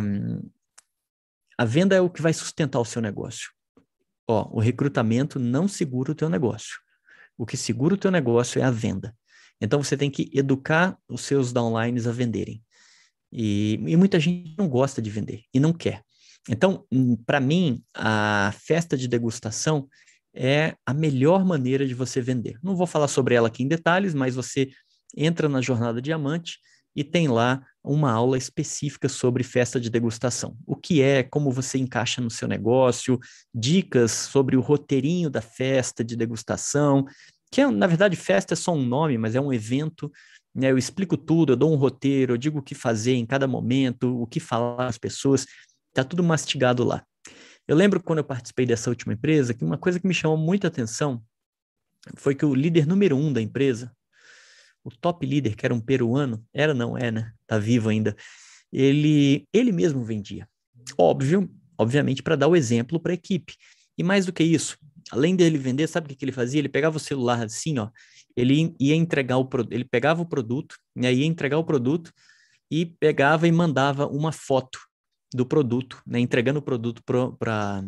[1.57, 3.51] a venda é o que vai sustentar o seu negócio.
[4.29, 6.79] Ó, o recrutamento não segura o teu negócio.
[7.37, 9.15] O que segura o teu negócio é a venda.
[9.61, 12.63] Então você tem que educar os seus downlines a venderem.
[13.33, 16.03] E, e muita gente não gosta de vender e não quer.
[16.49, 19.89] Então, hum, para mim, a festa de degustação
[20.35, 22.59] é a melhor maneira de você vender.
[22.63, 24.71] Não vou falar sobre ela aqui em detalhes, mas você
[25.17, 26.59] entra na Jornada Diamante
[26.95, 30.57] e tem lá uma aula específica sobre festa de degustação.
[30.67, 33.21] O que é, como você encaixa no seu negócio,
[33.55, 37.05] dicas sobre o roteirinho da festa de degustação,
[37.53, 40.11] que é, na verdade, festa é só um nome, mas é um evento.
[40.55, 40.71] Né?
[40.71, 44.21] Eu explico tudo, eu dou um roteiro, eu digo o que fazer em cada momento,
[44.21, 45.47] o que falar às pessoas.
[45.93, 47.05] Tá tudo mastigado lá.
[47.69, 50.69] Eu lembro quando eu participei dessa última empresa que uma coisa que me chamou muita
[50.69, 51.23] atenção
[52.17, 53.93] foi que o líder número um da empresa,
[54.85, 57.33] o top líder, que era um peruano, era não é, né?
[57.47, 58.15] Tá vivo ainda.
[58.73, 60.47] Ele, ele mesmo vendia.
[60.99, 63.55] Óbvio, obviamente, para dar o exemplo para a equipe.
[63.97, 64.77] E mais do que isso,
[65.11, 66.59] além dele vender, sabe o que, que ele fazia?
[66.59, 67.89] Ele pegava o celular assim, ó,
[68.37, 72.13] ele ia entregar o produto, ele pegava o produto, né, ia entregar o produto
[72.71, 74.79] e pegava e mandava uma foto
[75.33, 77.85] do produto, né, entregando o produto para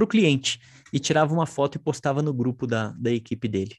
[0.00, 0.60] o cliente
[0.92, 3.76] e tirava uma foto e postava no grupo da, da equipe dele.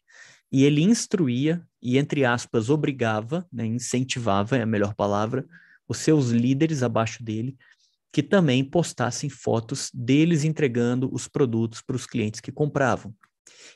[0.53, 5.45] E ele instruía e, entre aspas, obrigava, né, incentivava, é a melhor palavra,
[5.87, 7.57] os seus líderes abaixo dele
[8.13, 13.11] que também postassem fotos deles entregando os produtos para os clientes que compravam.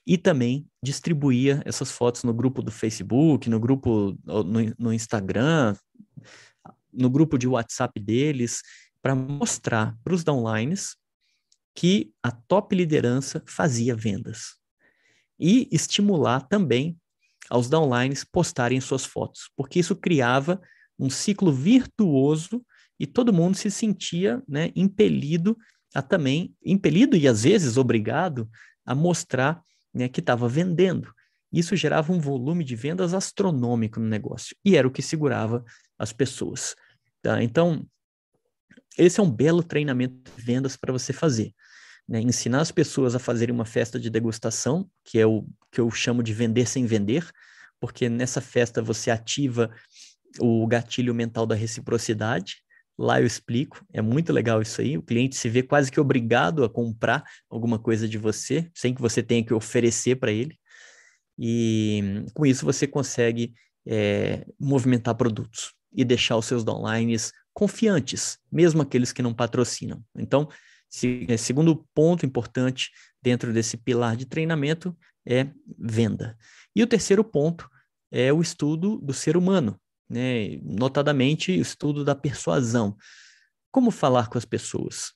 [0.06, 5.76] E também distribuía essas fotos no grupo do Facebook, no grupo no, no Instagram,
[6.94, 8.62] no grupo de WhatsApp deles
[9.02, 10.96] para mostrar para os downlines
[11.74, 14.57] que a top liderança fazia vendas.
[15.40, 16.98] E estimular também
[17.50, 20.62] aos downlines postarem suas fotos, porque isso criava
[21.00, 22.66] um ciclo virtuoso
[23.00, 25.58] e todo mundo se sentia né, impelido
[25.94, 28.50] a também, impelido e às vezes obrigado
[28.86, 29.62] a mostrar
[29.94, 31.12] né, que estava vendendo.
[31.52, 35.64] Isso gerava um volume de vendas astronômico no negócio e era o que segurava
[35.98, 36.76] as pessoas.
[37.22, 37.42] Tá?
[37.42, 37.86] Então,
[38.98, 41.54] esse é um belo treinamento de vendas para você fazer.
[42.08, 42.22] Né?
[42.22, 46.24] Ensinar as pessoas a fazerem uma festa de degustação, que é o que eu chamo
[46.24, 47.30] de vender sem vender,
[47.80, 49.70] porque nessa festa você ativa
[50.40, 52.58] o gatilho mental da reciprocidade.
[52.98, 54.98] Lá eu explico, é muito legal isso aí.
[54.98, 59.02] O cliente se vê quase que obrigado a comprar alguma coisa de você, sem que
[59.02, 60.58] você tenha que oferecer para ele.
[61.38, 63.54] E com isso você consegue
[63.86, 70.04] é, movimentar produtos e deixar os seus downlines confiantes, mesmo aqueles que não patrocinam.
[70.16, 70.50] Então,
[70.90, 74.96] segundo ponto importante dentro desse pilar de treinamento
[75.26, 75.48] é
[75.78, 76.38] venda.
[76.76, 77.70] E o terceiro ponto
[78.12, 80.58] é o estudo do ser humano, né?
[80.64, 82.96] notadamente o estudo da persuasão.
[83.72, 85.14] Como falar com as pessoas?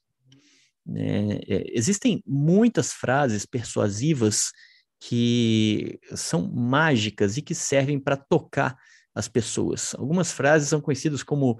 [0.96, 4.52] É, existem muitas frases persuasivas
[5.00, 8.78] que são mágicas e que servem para tocar
[9.16, 9.96] as pessoas.
[9.96, 11.58] Algumas frases são conhecidas como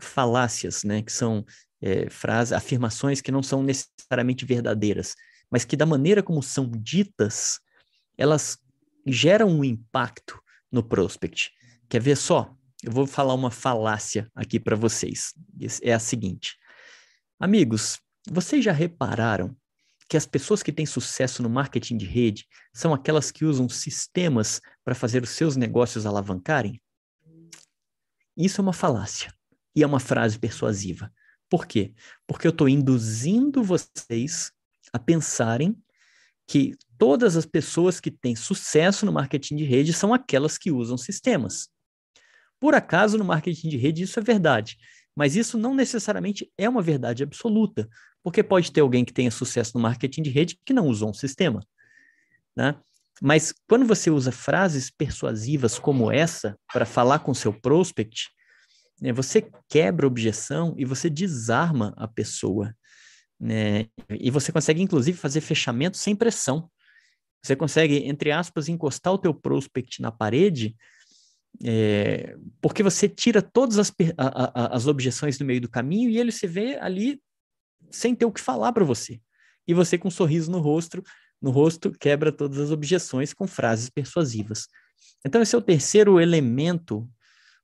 [0.00, 1.44] falácias, né, que são
[1.82, 5.16] é, frases, afirmações que não são necessariamente verdadeiras,
[5.50, 7.58] mas que da maneira como são ditas,
[8.16, 8.56] elas
[9.04, 10.40] geram um impacto
[10.70, 11.50] no prospect.
[11.88, 12.54] Quer ver só?
[12.82, 15.34] Eu vou falar uma falácia aqui para vocês.
[15.82, 16.56] É a seguinte:
[17.38, 19.56] amigos, vocês já repararam
[20.08, 24.60] que as pessoas que têm sucesso no marketing de rede são aquelas que usam sistemas
[24.84, 26.80] para fazer os seus negócios alavancarem?
[28.36, 29.32] Isso é uma falácia
[29.74, 31.12] e é uma frase persuasiva.
[31.52, 31.92] Por quê?
[32.26, 34.50] Porque eu estou induzindo vocês
[34.90, 35.76] a pensarem
[36.46, 40.96] que todas as pessoas que têm sucesso no marketing de rede são aquelas que usam
[40.96, 41.68] sistemas.
[42.58, 44.78] Por acaso, no marketing de rede, isso é verdade.
[45.14, 47.86] Mas isso não necessariamente é uma verdade absoluta,
[48.22, 51.14] porque pode ter alguém que tenha sucesso no marketing de rede que não usou um
[51.14, 51.60] sistema.
[52.56, 52.74] Né?
[53.20, 58.30] Mas quando você usa frases persuasivas como essa para falar com seu prospect,
[59.02, 62.72] né, você quebra a objeção e você desarma a pessoa.
[63.38, 63.88] Né?
[64.08, 66.70] E você consegue, inclusive, fazer fechamento sem pressão.
[67.44, 70.76] Você consegue, entre aspas, encostar o teu prospect na parede
[71.64, 76.18] é, porque você tira todas as, a, a, as objeções do meio do caminho e
[76.18, 77.20] ele se vê ali
[77.90, 79.20] sem ter o que falar para você.
[79.66, 81.02] E você, com um sorriso no rosto,
[81.40, 84.68] no rosto, quebra todas as objeções com frases persuasivas.
[85.26, 87.08] Então, esse é o terceiro elemento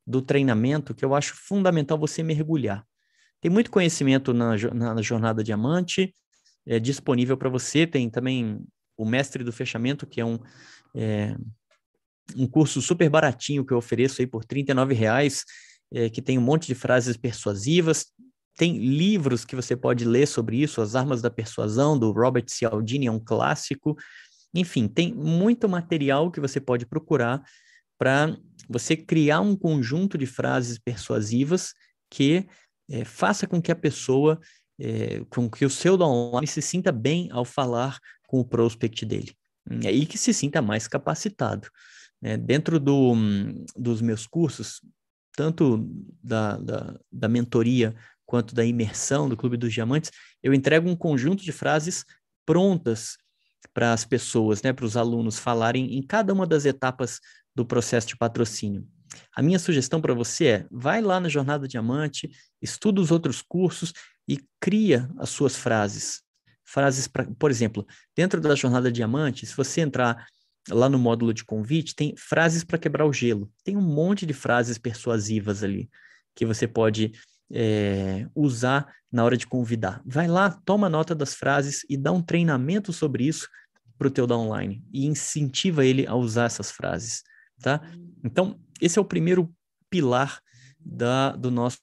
[0.08, 2.82] do treinamento que eu acho fundamental você mergulhar.
[3.42, 6.14] Tem muito conhecimento na, na, na Jornada Diamante,
[6.66, 7.86] é disponível para você.
[7.86, 8.64] Tem também
[8.96, 10.38] o Mestre do Fechamento, que é um,
[10.96, 11.36] é,
[12.34, 15.44] um curso super baratinho que eu ofereço aí por R$ reais,
[15.92, 18.06] é, que tem um monte de frases persuasivas.
[18.56, 23.06] Tem livros que você pode ler sobre isso, As Armas da Persuasão, do Robert Cialdini,
[23.06, 23.94] é um clássico.
[24.54, 27.42] Enfim, tem muito material que você pode procurar
[27.98, 28.36] para
[28.68, 31.74] você criar um conjunto de frases persuasivas
[32.10, 32.46] que
[32.90, 34.38] é, faça com que a pessoa,
[34.78, 39.34] é, com que o seu downline se sinta bem ao falar com o prospect dele
[39.70, 41.68] e que se sinta mais capacitado.
[42.22, 43.14] É, dentro do,
[43.76, 44.80] dos meus cursos,
[45.36, 45.86] tanto
[46.22, 47.94] da, da, da mentoria
[48.26, 50.10] quanto da imersão do Clube dos Diamantes,
[50.42, 52.04] eu entrego um conjunto de frases
[52.44, 53.16] prontas
[53.72, 57.20] para as pessoas, né, para os alunos falarem em cada uma das etapas
[57.58, 58.86] do processo de patrocínio.
[59.34, 62.30] A minha sugestão para você é: vai lá na Jornada Diamante,
[62.62, 63.92] estuda os outros cursos
[64.28, 66.22] e cria as suas frases.
[66.64, 70.24] Frases, pra, por exemplo, dentro da Jornada Diamante, se você entrar
[70.70, 73.50] lá no módulo de convite, tem frases para quebrar o gelo.
[73.64, 75.90] Tem um monte de frases persuasivas ali
[76.36, 77.10] que você pode
[77.50, 80.00] é, usar na hora de convidar.
[80.06, 83.48] Vai lá, toma nota das frases e dá um treinamento sobre isso
[83.98, 87.24] para o teu downline e incentiva ele a usar essas frases,
[87.60, 87.80] tá?
[88.24, 89.52] Então, esse é o primeiro
[89.90, 90.40] pilar
[90.78, 91.80] da, do nosso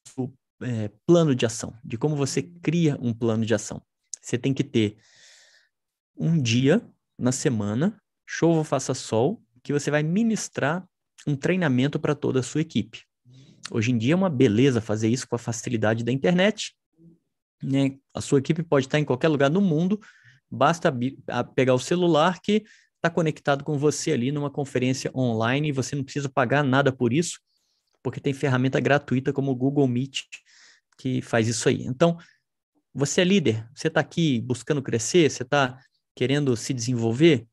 [0.61, 3.81] é, plano de ação, de como você cria um plano de ação.
[4.21, 4.97] Você tem que ter
[6.17, 6.81] um dia
[7.17, 10.87] na semana chova ou faça sol, que você vai ministrar
[11.27, 13.03] um treinamento para toda a sua equipe.
[13.71, 16.75] Hoje em dia é uma beleza fazer isso com a facilidade da internet.
[17.63, 17.97] Né?
[18.13, 19.99] A sua equipe pode estar em qualquer lugar do mundo,
[20.49, 20.93] basta
[21.55, 22.63] pegar o celular que
[23.05, 27.13] está conectado com você ali numa conferência online e você não precisa pagar nada por
[27.13, 27.39] isso,
[28.01, 30.23] porque tem ferramenta gratuita como o Google Meet
[30.97, 31.83] que faz isso aí.
[31.83, 32.17] Então,
[32.93, 35.79] você é líder, você está aqui buscando crescer, você está
[36.15, 37.45] querendo se desenvolver,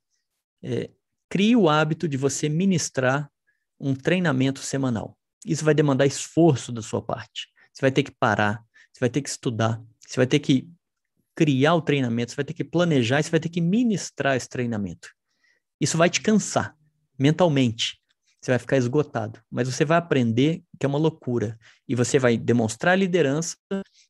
[0.62, 0.91] é,
[1.29, 3.31] crie o hábito de você ministrar
[3.79, 5.19] um treinamento semanal.
[5.45, 7.49] Isso vai demandar esforço da sua parte.
[7.73, 8.62] Você vai ter que parar,
[8.93, 10.71] você vai ter que estudar, você vai ter que
[11.35, 15.09] criar o treinamento, você vai ter que planejar, você vai ter que ministrar esse treinamento.
[15.83, 16.77] Isso vai te cansar.
[17.18, 17.99] mentalmente.
[18.40, 22.37] Você vai ficar esgotado, mas você vai aprender que é uma loucura e você vai
[22.37, 23.57] demonstrar liderança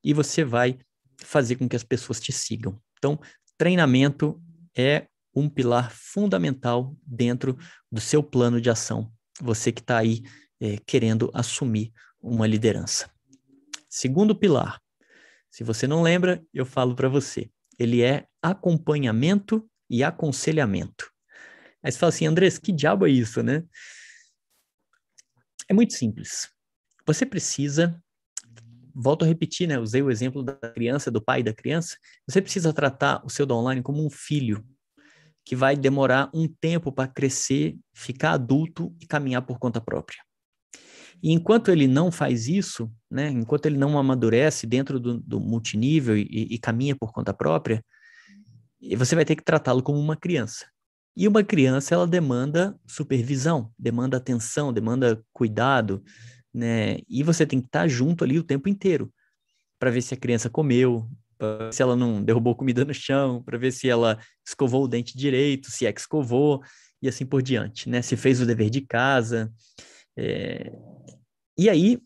[0.05, 0.79] e você vai
[1.19, 2.81] fazer com que as pessoas te sigam.
[2.99, 3.19] Então,
[3.59, 4.41] treinamento
[4.77, 7.59] é um pilar fundamental dentro
[7.91, 9.11] do seu plano de ação.
[9.41, 10.23] Você que está aí
[10.61, 13.11] é, querendo assumir uma liderança.
[13.89, 14.81] Segundo pilar,
[15.51, 17.51] se você não lembra, eu falo para você.
[17.79, 21.12] Ele é acompanhamento e aconselhamento.
[21.83, 23.65] Aí você fala assim, Andrés, que diabo é isso, né?
[25.69, 26.51] É muito simples.
[27.07, 28.01] Você precisa
[28.95, 29.79] volto a repetir, né?
[29.79, 31.97] Usei o exemplo da criança, do pai da criança.
[32.29, 34.65] Você precisa tratar o seu online como um filho
[35.45, 40.23] que vai demorar um tempo para crescer, ficar adulto e caminhar por conta própria.
[41.23, 46.17] E enquanto ele não faz isso, né, enquanto ele não amadurece dentro do, do multinível
[46.17, 47.85] e, e caminha por conta própria,
[48.97, 50.67] você vai ter que tratá-lo como uma criança.
[51.17, 56.03] E uma criança, ela demanda supervisão, demanda atenção, demanda cuidado,
[56.53, 56.99] né?
[57.09, 59.13] E você tem que estar junto ali o tempo inteiro
[59.79, 61.09] para ver se a criança comeu,
[61.73, 65.71] se ela não derrubou comida no chão, para ver se ela escovou o dente direito,
[65.71, 66.63] se é que escovou
[67.01, 68.01] e assim por diante, né?
[68.01, 69.53] Se fez o dever de casa.
[70.17, 70.73] É...
[71.59, 71.99] E aí,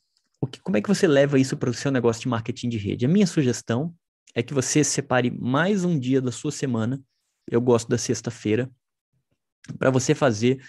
[0.50, 3.06] que, como é que você leva isso para o seu negócio de marketing de rede?
[3.06, 3.94] A minha sugestão
[4.34, 7.00] é que você separe mais um dia da sua semana.
[7.48, 8.70] Eu gosto da sexta-feira
[9.78, 10.62] para você fazer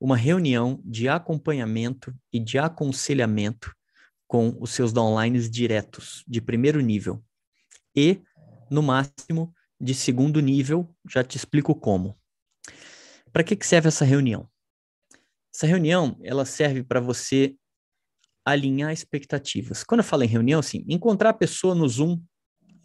[0.00, 3.74] uma reunião de acompanhamento e de aconselhamento
[4.26, 7.22] com os seus downlines diretos, de primeiro nível.
[7.94, 8.20] E,
[8.70, 12.18] no máximo, de segundo nível, já te explico como.
[13.32, 14.48] Para que, que serve essa reunião?
[15.54, 17.54] Essa reunião, ela serve para você
[18.44, 19.82] alinhar expectativas.
[19.82, 22.20] Quando eu falo em reunião, assim, encontrar a pessoa no Zoom,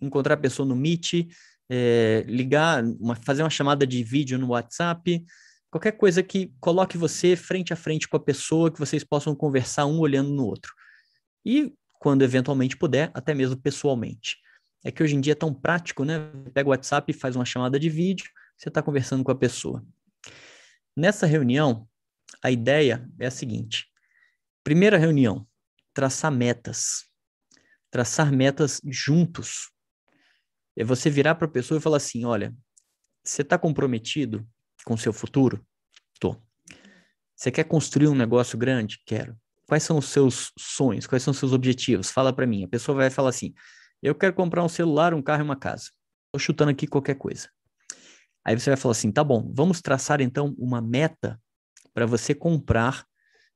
[0.02, 1.28] encontrar a pessoa no Meet,
[1.74, 5.24] é, ligar, uma, fazer uma chamada de vídeo no WhatsApp,
[5.70, 9.86] qualquer coisa que coloque você frente a frente com a pessoa, que vocês possam conversar
[9.86, 10.74] um olhando no outro.
[11.46, 14.36] E, quando eventualmente puder, até mesmo pessoalmente.
[14.84, 16.20] É que hoje em dia é tão prático, né?
[16.54, 18.26] Pega o WhatsApp e faz uma chamada de vídeo,
[18.58, 19.82] você está conversando com a pessoa.
[20.98, 21.88] Nessa reunião,
[22.44, 23.88] a ideia é a seguinte:
[24.62, 25.48] primeira reunião,
[25.94, 27.06] traçar metas.
[27.90, 29.72] Traçar metas juntos.
[30.78, 32.56] É você virar para a pessoa e falar assim: olha,
[33.24, 34.48] você está comprometido
[34.86, 35.66] com o seu futuro?
[36.20, 36.42] Tô.
[37.36, 39.02] Você quer construir um negócio grande?
[39.06, 39.36] Quero.
[39.68, 41.08] Quais são os seus sonhos?
[41.08, 42.12] Quais são os seus objetivos?
[42.12, 42.64] Fala para mim.
[42.64, 43.54] A pessoa vai falar assim:
[44.02, 45.90] eu quero comprar um celular, um carro e uma casa.
[46.32, 47.50] Tô chutando aqui qualquer coisa.
[48.44, 51.40] Aí você vai falar assim: tá bom, vamos traçar então uma meta
[51.94, 53.06] para você comprar,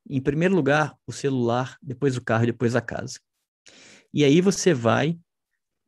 [0.08, 3.19] em primeiro lugar, o celular, depois o carro depois a casa.
[4.13, 5.17] E aí você vai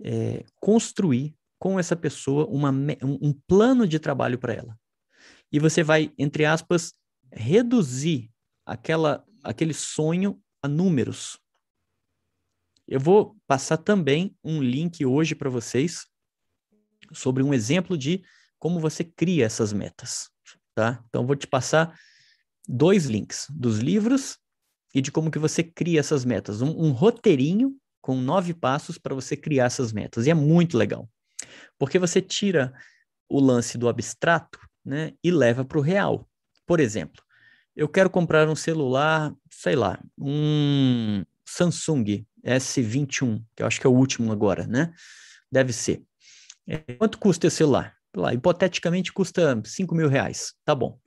[0.04, 4.80] é, construir com essa pessoa uma, um, plano de trabalho para ela
[5.52, 6.94] e você vai, entre aspas,
[7.32, 8.30] reduzir
[8.66, 11.40] aquela, aquele sonho a números.
[12.88, 16.06] Eu vou passar também um link hoje para vocês
[17.12, 18.24] sobre um exemplo de
[18.60, 20.30] como você cria essas metas,
[20.74, 21.04] tá?
[21.08, 21.98] Então vou te passar
[22.68, 24.38] dois links dos livros
[24.94, 29.14] e de como que você cria essas metas, um, um roteirinho com nove passos para
[29.14, 31.10] você criar essas metas e é muito legal,
[31.78, 32.74] porque você tira
[33.28, 36.26] o lance do abstrato né, e leva para o real.
[36.66, 37.22] Por exemplo,
[37.76, 43.90] eu quero comprar um celular, sei lá, um Samsung S21, que eu acho que é
[43.90, 44.94] o último agora, né?
[45.52, 46.02] Deve ser.
[46.66, 47.94] É, quanto custa esse celular?
[48.16, 50.98] Lá, hipoteticamente custa 5 mil reais, tá bom.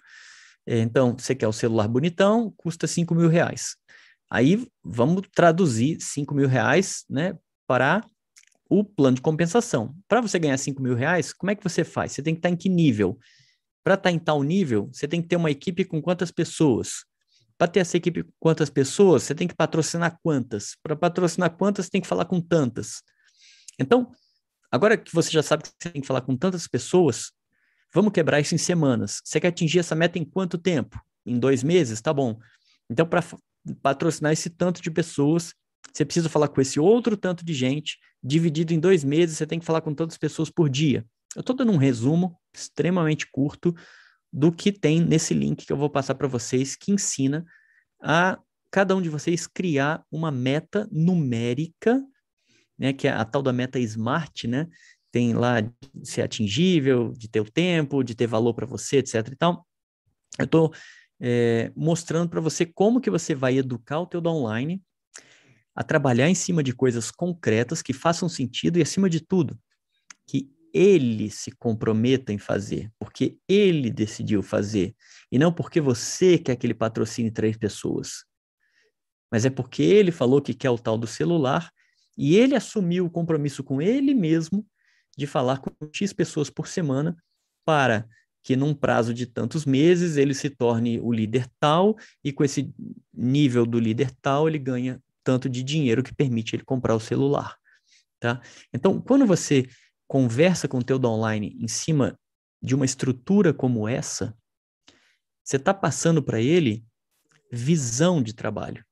[0.67, 3.80] É, então, você quer o celular bonitão, custa 5 mil reais.
[4.31, 8.01] Aí, vamos traduzir 5 mil reais, né, para
[8.69, 9.93] o plano de compensação.
[10.07, 12.13] Para você ganhar 5 mil reais, como é que você faz?
[12.13, 13.19] Você tem que estar em que nível?
[13.83, 17.05] Para estar tá em tal nível, você tem que ter uma equipe com quantas pessoas?
[17.59, 20.77] Para ter essa equipe com quantas pessoas, você tem que patrocinar quantas?
[20.81, 23.03] Para patrocinar quantas, você tem que falar com tantas.
[23.81, 24.13] Então,
[24.71, 27.33] agora que você já sabe que você tem que falar com tantas pessoas,
[27.93, 29.21] vamos quebrar isso em semanas.
[29.25, 31.01] Você quer atingir essa meta em quanto tempo?
[31.27, 32.01] Em dois meses?
[32.01, 32.39] Tá bom.
[32.89, 33.23] Então, para
[33.83, 35.55] patrocinar esse tanto de pessoas,
[35.93, 39.59] você precisa falar com esse outro tanto de gente, dividido em dois meses, você tem
[39.59, 41.05] que falar com tantas pessoas por dia.
[41.35, 43.75] Eu estou dando um resumo extremamente curto
[44.33, 47.45] do que tem nesse link que eu vou passar para vocês, que ensina
[48.03, 48.39] a
[48.71, 52.03] cada um de vocês criar uma meta numérica,
[52.79, 54.69] né, que é a tal da meta SMART, né?
[55.13, 59.29] Tem lá de ser atingível, de ter o tempo, de ter valor para você, etc.
[59.33, 59.67] E tal.
[60.39, 60.73] Eu estou
[61.21, 64.83] é, mostrando para você como que você vai educar o teu downline
[65.75, 69.59] a trabalhar em cima de coisas concretas que façam sentido e, acima de tudo,
[70.27, 74.95] que ele se comprometa em fazer, porque ele decidiu fazer,
[75.31, 78.25] e não porque você quer que ele patrocine três pessoas.
[79.31, 81.71] Mas é porque ele falou que quer o tal do celular
[82.19, 84.67] e ele assumiu o compromisso com ele mesmo
[85.17, 87.17] de falar com X pessoas por semana
[87.65, 88.09] para
[88.43, 92.73] que num prazo de tantos meses ele se torne o líder tal e com esse
[93.13, 97.57] nível do líder tal ele ganha tanto de dinheiro que permite ele comprar o celular,
[98.19, 98.41] tá?
[98.73, 99.69] Então, quando você
[100.09, 102.19] conversa com o teu downline em cima
[102.63, 104.37] de uma estrutura como essa,
[105.45, 106.85] você está passando para ele
[107.53, 108.85] visão de trabalho.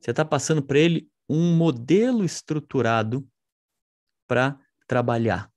[0.00, 3.26] Você está passando para ele um modelo estruturado
[4.26, 5.51] para trabalhar.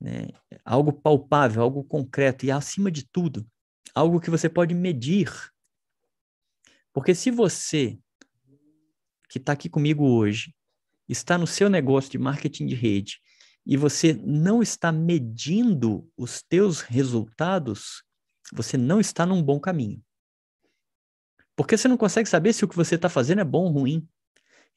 [0.00, 0.28] Né?
[0.64, 3.46] Algo palpável, algo concreto e, acima de tudo,
[3.94, 5.30] algo que você pode medir.
[6.92, 7.98] Porque se você,
[9.28, 10.54] que está aqui comigo hoje,
[11.08, 13.20] está no seu negócio de marketing de rede
[13.66, 18.02] e você não está medindo os teus resultados,
[18.52, 20.02] você não está num bom caminho.
[21.54, 24.08] Porque você não consegue saber se o que você está fazendo é bom ou ruim.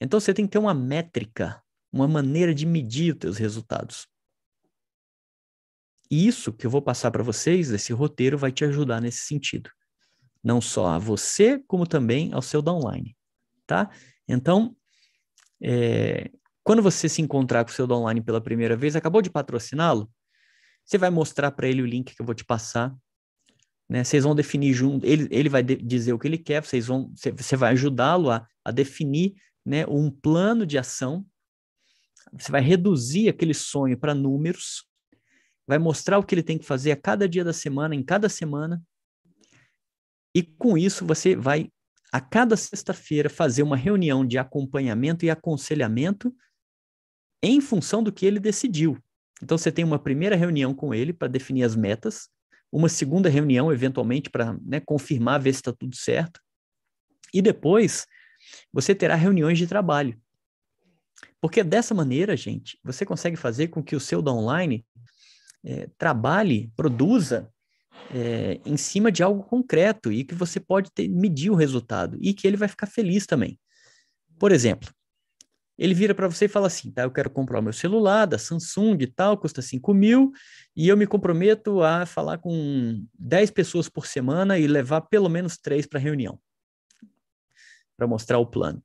[0.02, 4.08] Então você tem que ter uma métrica, uma maneira de medir os teus resultados.
[6.10, 9.70] E isso que eu vou passar para vocês, esse roteiro vai te ajudar nesse sentido.
[10.44, 13.16] Não só a você, como também ao seu downline,
[13.66, 13.90] tá?
[14.28, 14.76] Então,
[15.62, 16.30] é,
[16.64, 20.10] quando você se encontrar com o seu downline pela primeira vez, acabou de patrociná-lo,
[20.86, 22.94] você vai mostrar para ele o link que eu vou te passar.
[23.88, 24.04] Né?
[24.04, 27.32] Vocês vão definir junto, ele, ele vai dizer o que ele quer, vocês vão, você,
[27.32, 29.34] você vai ajudá-lo a, a definir
[29.66, 31.26] né, um plano de ação.
[32.34, 34.86] Você vai reduzir aquele sonho para números,
[35.68, 38.30] vai mostrar o que ele tem que fazer a cada dia da semana, em cada
[38.30, 38.82] semana.
[40.36, 41.70] E com isso você vai
[42.12, 46.34] a cada sexta-feira fazer uma reunião de acompanhamento e aconselhamento
[47.42, 48.98] em função do que ele decidiu.
[49.42, 52.30] Então você tem uma primeira reunião com ele para definir as metas,
[52.72, 56.40] uma segunda reunião, eventualmente, para né, confirmar, ver se está tudo certo.
[57.34, 58.06] E depois
[58.72, 60.20] você terá reuniões de trabalho.
[61.42, 64.86] Porque dessa maneira, gente, você consegue fazer com que o seu downline
[65.64, 67.50] é, trabalhe, produza
[68.14, 72.34] é, em cima de algo concreto e que você pode ter, medir o resultado e
[72.34, 73.60] que ele vai ficar feliz também.
[74.40, 74.90] Por exemplo,
[75.78, 78.98] ele vira para você e fala assim, tá, eu quero comprar meu celular da Samsung
[79.00, 80.32] e tal, custa 5 mil,
[80.76, 85.58] e eu me comprometo a falar com 10 pessoas por semana e levar pelo menos
[85.58, 86.40] três para reunião,
[87.98, 88.84] para mostrar o plano.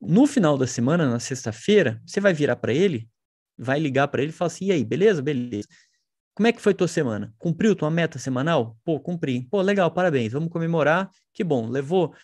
[0.00, 3.08] No final da semana, na sexta-feira, você vai virar para ele,
[3.58, 5.20] vai ligar para ele e falar assim, e aí, beleza?
[5.20, 5.68] Beleza.
[6.34, 7.34] Como é que foi tua semana?
[7.38, 8.76] Cumpriu tua meta semanal?
[8.84, 9.46] Pô, cumpri.
[9.50, 10.32] Pô, legal, parabéns.
[10.32, 11.10] Vamos comemorar.
[11.32, 11.68] Que bom.
[11.68, 12.14] Levou,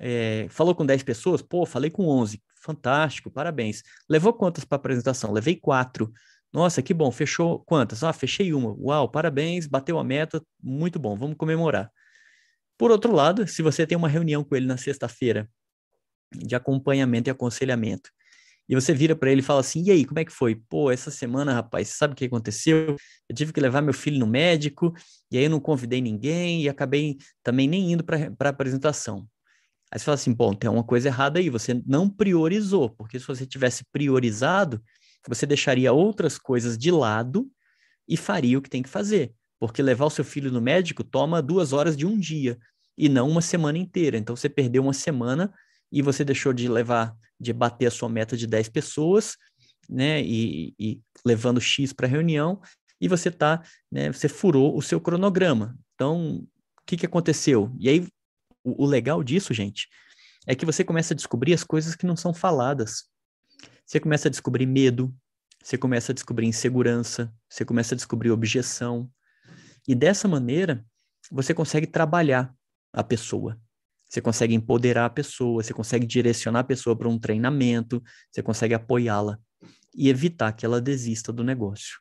[0.00, 1.42] é, falou com 10 pessoas?
[1.42, 2.42] Pô, falei com 11.
[2.54, 3.82] Fantástico, parabéns.
[4.08, 5.32] Levou quantas para apresentação?
[5.32, 6.12] Levei quatro.
[6.52, 7.10] Nossa, que bom.
[7.10, 8.02] Fechou quantas?
[8.02, 8.74] Ah, fechei uma.
[8.78, 9.66] Uau, parabéns.
[9.66, 10.42] Bateu a meta.
[10.62, 11.16] Muito bom.
[11.16, 11.90] Vamos comemorar.
[12.78, 15.48] Por outro lado, se você tem uma reunião com ele na sexta-feira
[16.34, 18.10] de acompanhamento e aconselhamento,
[18.68, 20.56] e você vira para ele e fala assim: e aí, como é que foi?
[20.56, 22.96] Pô, essa semana, rapaz, sabe o que aconteceu?
[23.28, 24.92] Eu tive que levar meu filho no médico,
[25.30, 29.26] e aí eu não convidei ninguém, e acabei também nem indo para a apresentação.
[29.92, 33.26] Aí você fala assim: bom, tem uma coisa errada aí, você não priorizou, porque se
[33.26, 34.82] você tivesse priorizado,
[35.28, 37.48] você deixaria outras coisas de lado
[38.08, 39.32] e faria o que tem que fazer.
[39.58, 42.58] Porque levar o seu filho no médico toma duas horas de um dia
[42.96, 44.16] e não uma semana inteira.
[44.16, 45.52] Então você perdeu uma semana
[45.90, 49.36] e você deixou de levar, de bater a sua meta de 10 pessoas,
[49.88, 52.60] né, e, e levando X para a reunião,
[53.00, 55.78] e você tá, né, você furou o seu cronograma.
[55.94, 57.72] Então, o que, que aconteceu?
[57.78, 58.06] E aí,
[58.64, 59.88] o, o legal disso, gente,
[60.46, 63.04] é que você começa a descobrir as coisas que não são faladas.
[63.84, 65.14] Você começa a descobrir medo,
[65.62, 69.10] você começa a descobrir insegurança, você começa a descobrir objeção.
[69.86, 70.84] E dessa maneira,
[71.30, 72.54] você consegue trabalhar
[72.92, 73.60] a pessoa.
[74.16, 78.02] Você consegue empoderar a pessoa, você consegue direcionar a pessoa para um treinamento,
[78.32, 79.38] você consegue apoiá-la
[79.94, 81.98] e evitar que ela desista do negócio.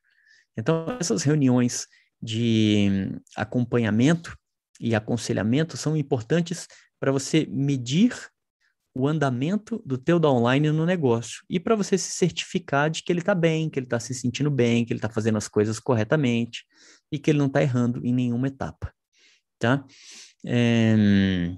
[0.55, 1.88] Então, essas reuniões
[2.22, 4.34] de acompanhamento
[4.80, 8.16] e aconselhamento são importantes para você medir
[8.95, 13.20] o andamento do teu downline no negócio e para você se certificar de que ele
[13.20, 16.63] está bem, que ele está se sentindo bem, que ele está fazendo as coisas corretamente
[17.11, 18.93] e que ele não está errando em nenhuma etapa,
[19.59, 19.86] tá?
[20.45, 21.57] É...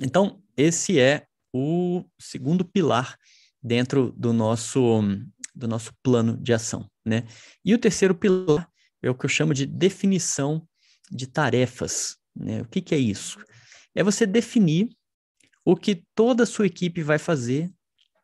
[0.00, 3.16] Então, esse é o segundo pilar
[3.62, 5.02] dentro do nosso,
[5.54, 7.24] do nosso plano de ação, né?
[7.64, 8.68] E o terceiro pilar
[9.02, 10.66] é o que eu chamo de definição
[11.10, 12.62] de tarefas, né?
[12.62, 13.38] O que, que é isso?
[13.94, 14.88] É você definir
[15.64, 17.72] o que toda a sua equipe vai fazer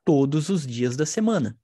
[0.04, 1.56] todos os dias da semana.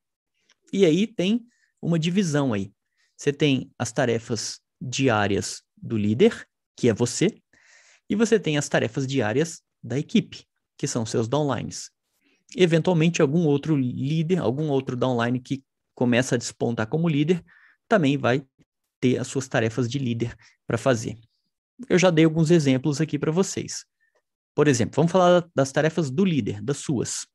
[0.72, 1.44] E aí tem
[1.82, 2.72] uma divisão aí.
[3.16, 6.46] Você tem as tarefas diárias do líder,
[6.76, 7.40] que é você,
[8.09, 10.45] e você tem as tarefas diárias da equipe,
[10.76, 11.91] que são seus downlines.
[12.57, 15.64] Eventualmente, algum outro líder, algum outro downline que
[15.95, 17.45] começa a despontar como líder,
[17.89, 18.45] também vai
[19.01, 21.16] ter as suas tarefas de líder para fazer.
[21.89, 23.84] Eu já dei alguns exemplos aqui para vocês.
[24.55, 27.26] Por exemplo, vamos falar das tarefas do líder, das suas.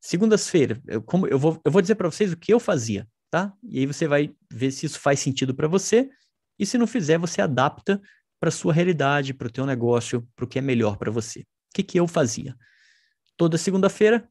[0.00, 3.52] Segundas-feiras, eu, eu, vou, eu vou dizer para vocês o que eu fazia, tá?
[3.62, 6.08] E aí você vai ver se isso faz sentido para você.
[6.58, 8.00] E se não fizer, você adapta
[8.40, 11.40] para sua realidade, para o teu negócio, para o que é melhor para você.
[11.40, 12.56] O que, que eu fazia?
[13.36, 14.28] Toda segunda-feira,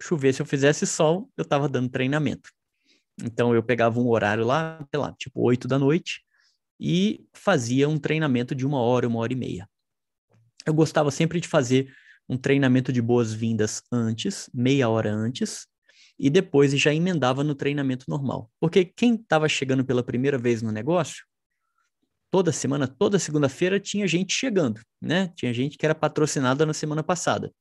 [0.00, 2.50] chover se eu fizesse sol, eu estava dando treinamento.
[3.22, 6.22] Então eu pegava um horário lá, sei lá, tipo 8 da noite,
[6.78, 9.68] e fazia um treinamento de uma hora, uma hora e meia.
[10.66, 11.90] Eu gostava sempre de fazer
[12.28, 15.66] um treinamento de boas-vindas antes, meia hora antes,
[16.18, 18.50] e depois já emendava no treinamento normal.
[18.60, 21.24] Porque quem estava chegando pela primeira vez no negócio,
[22.30, 25.32] toda semana, toda segunda-feira tinha gente chegando, né?
[25.34, 27.52] Tinha gente que era patrocinada na semana passada.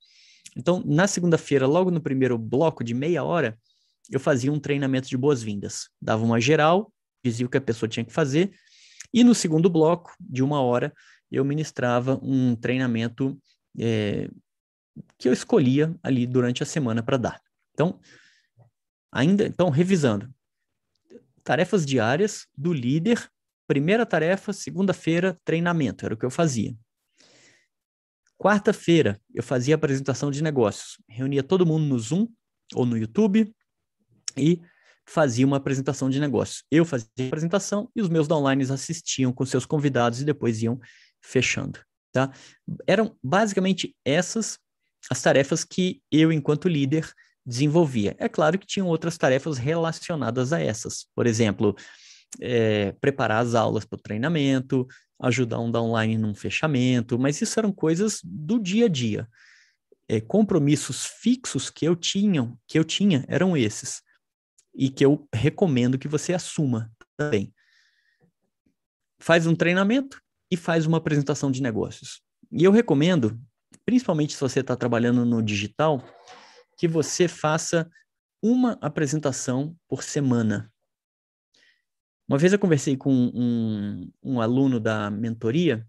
[0.56, 3.58] Então, na segunda-feira, logo no primeiro bloco de meia hora,
[4.12, 5.90] eu fazia um treinamento de boas-vindas.
[6.02, 6.92] Dava uma geral,
[7.24, 8.52] dizia o que a pessoa tinha que fazer,
[9.14, 10.94] e no segundo bloco, de uma hora,
[11.32, 13.40] eu ministrava um treinamento
[13.78, 14.30] é,
[15.18, 17.42] que eu escolhia ali durante a semana para dar.
[17.74, 18.00] Então,
[19.12, 20.30] ainda, então, revisando.
[21.44, 23.30] Tarefas diárias do líder.
[23.68, 26.06] Primeira tarefa, segunda-feira, treinamento.
[26.06, 26.76] Era o que eu fazia.
[28.38, 31.02] Quarta-feira, eu fazia apresentação de negócios.
[31.08, 32.28] Reunia todo mundo no Zoom
[32.74, 33.54] ou no YouTube
[34.38, 34.62] e
[35.08, 36.64] fazia uma apresentação de negócios.
[36.70, 40.80] Eu fazia a apresentação e os meus downlines assistiam com seus convidados e depois iam
[41.22, 41.80] fechando.
[42.12, 42.32] Tá?
[42.88, 44.60] Eram basicamente essas
[45.10, 47.12] as tarefas que eu, enquanto líder,
[47.46, 48.16] desenvolvia.
[48.18, 51.06] É claro que tinham outras tarefas relacionadas a essas.
[51.16, 51.76] Por exemplo,
[52.40, 54.88] é, preparar as aulas para o treinamento,
[55.20, 59.28] ajudar um downline num fechamento, mas isso eram coisas do dia a dia.
[60.08, 64.02] É, compromissos fixos que eu tinha, que eu tinha eram esses
[64.76, 67.54] e que eu recomendo que você assuma também.
[69.20, 70.22] Faz um treinamento
[70.52, 72.22] e faz uma apresentação de negócios.
[72.52, 73.40] E eu recomendo,
[73.86, 76.04] principalmente se você está trabalhando no digital,
[76.78, 77.90] que você faça
[78.44, 80.72] uma apresentação por semana.
[82.28, 85.88] Uma vez eu conversei com um, um aluno da mentoria,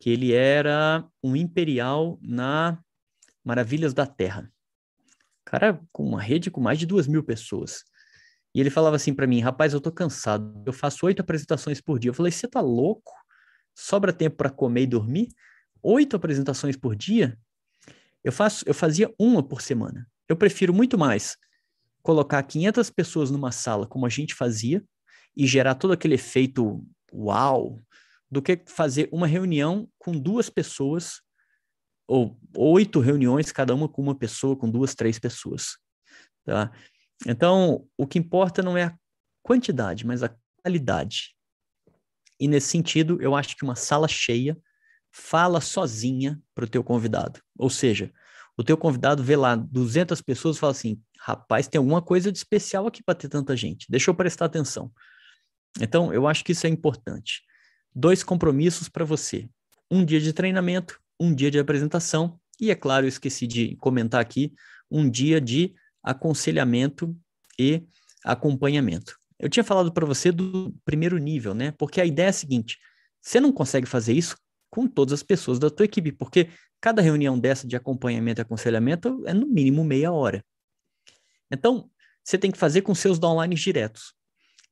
[0.00, 2.82] que ele era um imperial na
[3.44, 4.50] Maravilhas da Terra.
[5.44, 7.84] Cara, com uma rede com mais de duas mil pessoas.
[8.54, 11.98] E ele falava assim para mim, rapaz, eu tô cansado, eu faço oito apresentações por
[11.98, 12.10] dia.
[12.10, 13.12] Eu falei, você tá louco?
[13.74, 15.28] Sobra tempo para comer e dormir?
[15.82, 17.38] Oito apresentações por dia?
[18.22, 20.08] Eu faço, eu fazia uma por semana.
[20.28, 21.36] Eu prefiro muito mais
[22.02, 24.84] colocar 500 pessoas numa sala, como a gente fazia,
[25.36, 27.80] e gerar todo aquele efeito uau,
[28.30, 31.20] do que fazer uma reunião com duas pessoas,
[32.06, 35.76] ou oito reuniões, cada uma com uma pessoa, com duas, três pessoas.
[36.44, 36.72] Tá?
[37.26, 38.98] Então, o que importa não é a
[39.42, 41.36] quantidade, mas a qualidade.
[42.40, 44.58] E nesse sentido, eu acho que uma sala cheia
[45.10, 47.40] fala sozinha para o teu convidado.
[47.56, 48.12] Ou seja,
[48.56, 52.38] o teu convidado vê lá 200 pessoas e fala assim: rapaz, tem alguma coisa de
[52.38, 53.86] especial aqui para ter tanta gente.
[53.90, 54.90] Deixa eu prestar atenção.
[55.80, 57.42] Então, eu acho que isso é importante.
[57.94, 59.48] Dois compromissos para você:
[59.90, 64.20] um dia de treinamento, um dia de apresentação, e é claro, eu esqueci de comentar
[64.20, 64.52] aqui,
[64.90, 67.16] um dia de aconselhamento
[67.58, 67.82] e
[68.24, 69.18] acompanhamento.
[69.38, 71.72] Eu tinha falado para você do primeiro nível, né?
[71.72, 72.78] Porque a ideia é a seguinte:
[73.20, 74.36] você não consegue fazer isso
[74.70, 76.48] com todas as pessoas da tua equipe, porque
[76.80, 80.44] cada reunião dessa de acompanhamento e aconselhamento é no mínimo meia hora.
[81.50, 81.90] Então,
[82.24, 84.14] você tem que fazer com seus downlines diretos.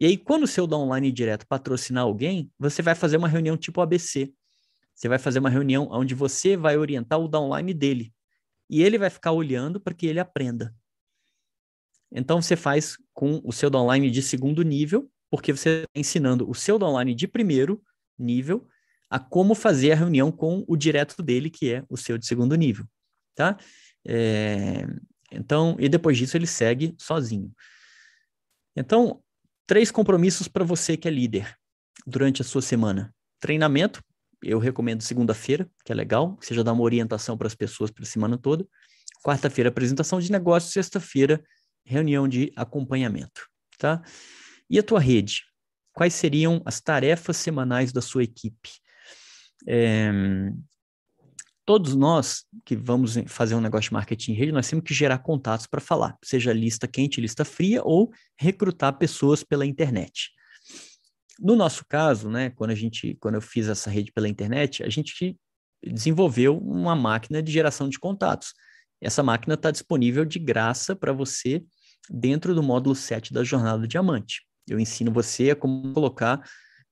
[0.00, 3.82] E aí, quando o seu downline direto patrocinar alguém, você vai fazer uma reunião tipo
[3.82, 4.32] ABC.
[4.94, 8.12] Você vai fazer uma reunião onde você vai orientar o downline dele.
[8.68, 10.74] E ele vai ficar olhando para que ele aprenda.
[12.10, 16.54] Então você faz com o seu downline de segundo nível, porque você está ensinando o
[16.54, 17.82] seu downline de primeiro
[18.18, 18.66] nível
[19.08, 22.54] a como fazer a reunião com o direto dele, que é o seu de segundo
[22.54, 22.86] nível,
[23.34, 23.58] tá?
[24.06, 24.86] É,
[25.32, 27.52] então, e depois disso ele segue sozinho.
[28.76, 29.22] Então,
[29.66, 31.56] três compromissos para você que é líder
[32.06, 33.14] durante a sua semana.
[33.38, 34.02] Treinamento,
[34.42, 38.02] eu recomendo segunda-feira, que é legal, você já dá uma orientação para as pessoas para
[38.02, 38.66] a semana toda.
[39.22, 40.72] Quarta-feira, apresentação de negócio.
[40.72, 41.42] Sexta-feira,
[41.84, 43.46] reunião de acompanhamento,
[43.78, 44.02] tá?
[44.68, 45.44] E a tua rede?
[45.92, 48.70] Quais seriam as tarefas semanais da sua equipe?
[49.66, 50.10] É,
[51.70, 55.18] todos nós que vamos fazer um negócio de marketing em rede, nós temos que gerar
[55.18, 60.32] contatos para falar, seja lista quente, lista fria ou recrutar pessoas pela internet.
[61.38, 64.88] No nosso caso, né, quando a gente, quando eu fiz essa rede pela internet, a
[64.88, 65.38] gente
[65.80, 68.52] desenvolveu uma máquina de geração de contatos.
[69.00, 71.62] Essa máquina está disponível de graça para você
[72.10, 74.42] dentro do módulo 7 da Jornada Diamante.
[74.68, 76.42] Eu ensino você a como colocar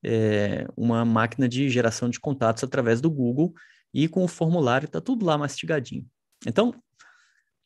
[0.04, 3.52] é, uma máquina de geração de contatos através do Google
[4.04, 6.06] e com o formulário está tudo lá mastigadinho.
[6.46, 6.72] Então,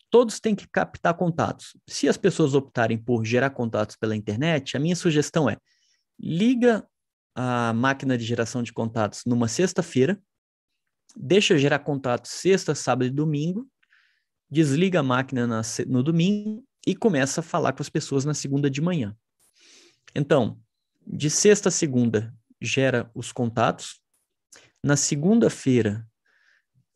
[0.08, 1.76] todos têm que captar contatos.
[1.86, 5.58] Se as pessoas optarem por gerar contatos pela internet, a minha sugestão é
[6.18, 6.86] liga
[7.34, 10.18] a máquina de geração de contatos numa sexta-feira,
[11.14, 13.68] deixa gerar contatos sexta, sábado e domingo,
[14.50, 18.70] desliga a máquina na, no domingo e começa a falar com as pessoas na segunda
[18.70, 19.14] de manhã.
[20.14, 20.58] Então,
[21.06, 24.00] de sexta a segunda, gera os contatos.
[24.82, 26.06] Na segunda-feira,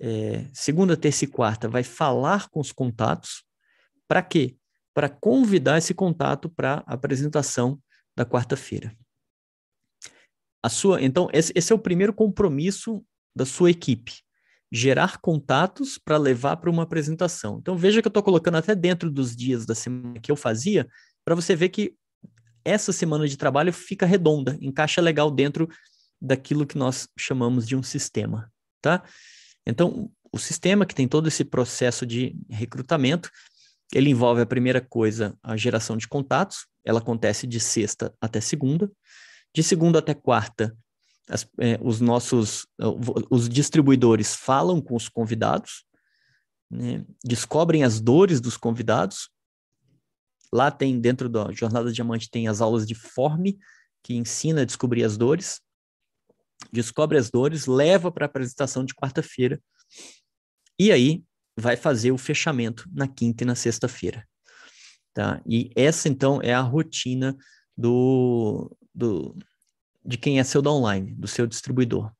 [0.01, 3.45] é, segunda, terça e quarta, vai falar com os contatos.
[4.09, 4.57] Para quê?
[4.95, 7.81] Para convidar esse contato para a apresentação
[8.17, 8.97] da quarta-feira.
[10.63, 14.21] A sua, então, esse, esse, é o primeiro compromisso da sua equipe.
[14.73, 17.59] Gerar contatos para levar para uma apresentação.
[17.61, 20.89] Então, veja que eu estou colocando até dentro dos dias da semana que eu fazia,
[21.25, 21.95] para você ver que
[22.65, 25.69] essa semana de trabalho fica redonda, encaixa legal dentro
[26.21, 28.51] daquilo que nós chamamos de um sistema,
[28.83, 29.05] tá?
[29.67, 33.31] Então, o sistema que tem todo esse processo de recrutamento,
[33.93, 38.91] ele envolve a primeira coisa, a geração de contatos, ela acontece de sexta até segunda,
[39.55, 40.77] de segunda até quarta,
[41.29, 42.67] as, é, os nossos,
[43.31, 45.85] os distribuidores falam com os convidados,
[46.71, 49.31] né, descobrem as dores dos convidados,
[50.53, 53.59] Lá tem, dentro da Jornada Diamante, tem as aulas de forme,
[54.03, 55.61] que ensina a descobrir as dores.
[56.73, 59.61] Descobre as dores, leva para a apresentação de quarta-feira.
[60.79, 61.23] E aí
[61.57, 64.27] vai fazer o fechamento na quinta e na sexta-feira.
[65.15, 65.41] Tá?
[65.47, 67.37] E essa, então, é a rotina
[67.77, 69.37] do, do,
[70.05, 72.13] de quem é seu downline, do seu distribuidor.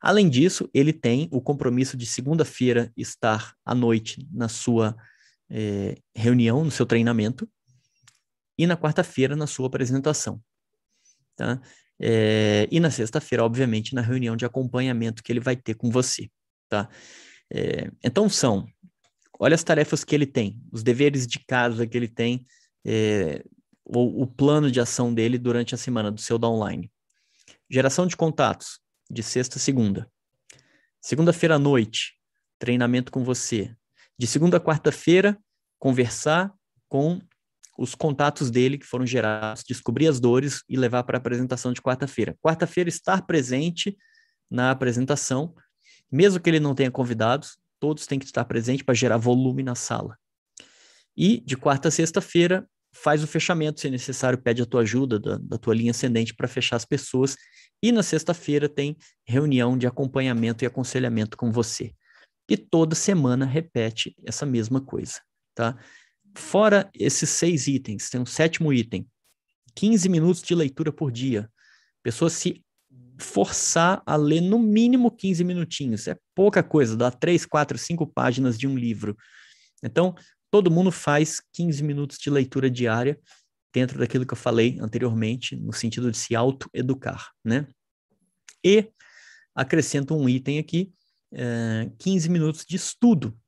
[0.00, 4.96] Além disso, ele tem o compromisso de segunda-feira estar à noite na sua
[5.50, 7.48] é, reunião, no seu treinamento,
[8.56, 10.40] e na quarta-feira na sua apresentação.
[11.36, 11.60] Tá?
[12.00, 16.30] É, e na sexta-feira, obviamente, na reunião de acompanhamento que ele vai ter com você.
[16.68, 16.88] Tá?
[17.52, 18.66] É, então são,
[19.38, 22.44] olha as tarefas que ele tem, os deveres de casa que ele tem,
[22.86, 23.42] é,
[23.84, 26.90] o, o plano de ação dele durante a semana do seu downline.
[27.70, 28.80] Geração de contatos,
[29.10, 30.10] de sexta a segunda.
[31.00, 32.14] Segunda-feira à noite,
[32.58, 33.74] treinamento com você.
[34.18, 35.38] De segunda a quarta-feira,
[35.78, 36.52] conversar
[36.88, 37.20] com
[37.78, 41.80] os contatos dele que foram gerados, descobrir as dores e levar para a apresentação de
[41.80, 42.36] quarta-feira.
[42.42, 43.96] Quarta-feira, estar presente
[44.50, 45.54] na apresentação,
[46.10, 49.76] mesmo que ele não tenha convidados, todos têm que estar presentes para gerar volume na
[49.76, 50.18] sala.
[51.16, 55.38] E de quarta a sexta-feira, faz o fechamento, se necessário, pede a tua ajuda da,
[55.38, 57.36] da tua linha ascendente para fechar as pessoas.
[57.80, 61.92] E na sexta-feira tem reunião de acompanhamento e aconselhamento com você.
[62.50, 65.20] E toda semana repete essa mesma coisa,
[65.54, 65.78] tá?
[66.36, 69.06] Fora esses seis itens, tem um sétimo item:
[69.74, 71.50] 15 minutos de leitura por dia.
[72.02, 72.64] Pessoa se
[73.20, 76.06] forçar a ler no mínimo 15 minutinhos.
[76.06, 79.16] É pouca coisa, dá 3, 4, 5 páginas de um livro.
[79.82, 80.14] Então,
[80.50, 83.18] todo mundo faz 15 minutos de leitura diária
[83.72, 87.66] dentro daquilo que eu falei anteriormente, no sentido de se autoeducar, né?
[88.64, 88.90] E
[89.54, 90.92] acrescento um item aqui,
[91.32, 93.38] é, 15 minutos de estudo.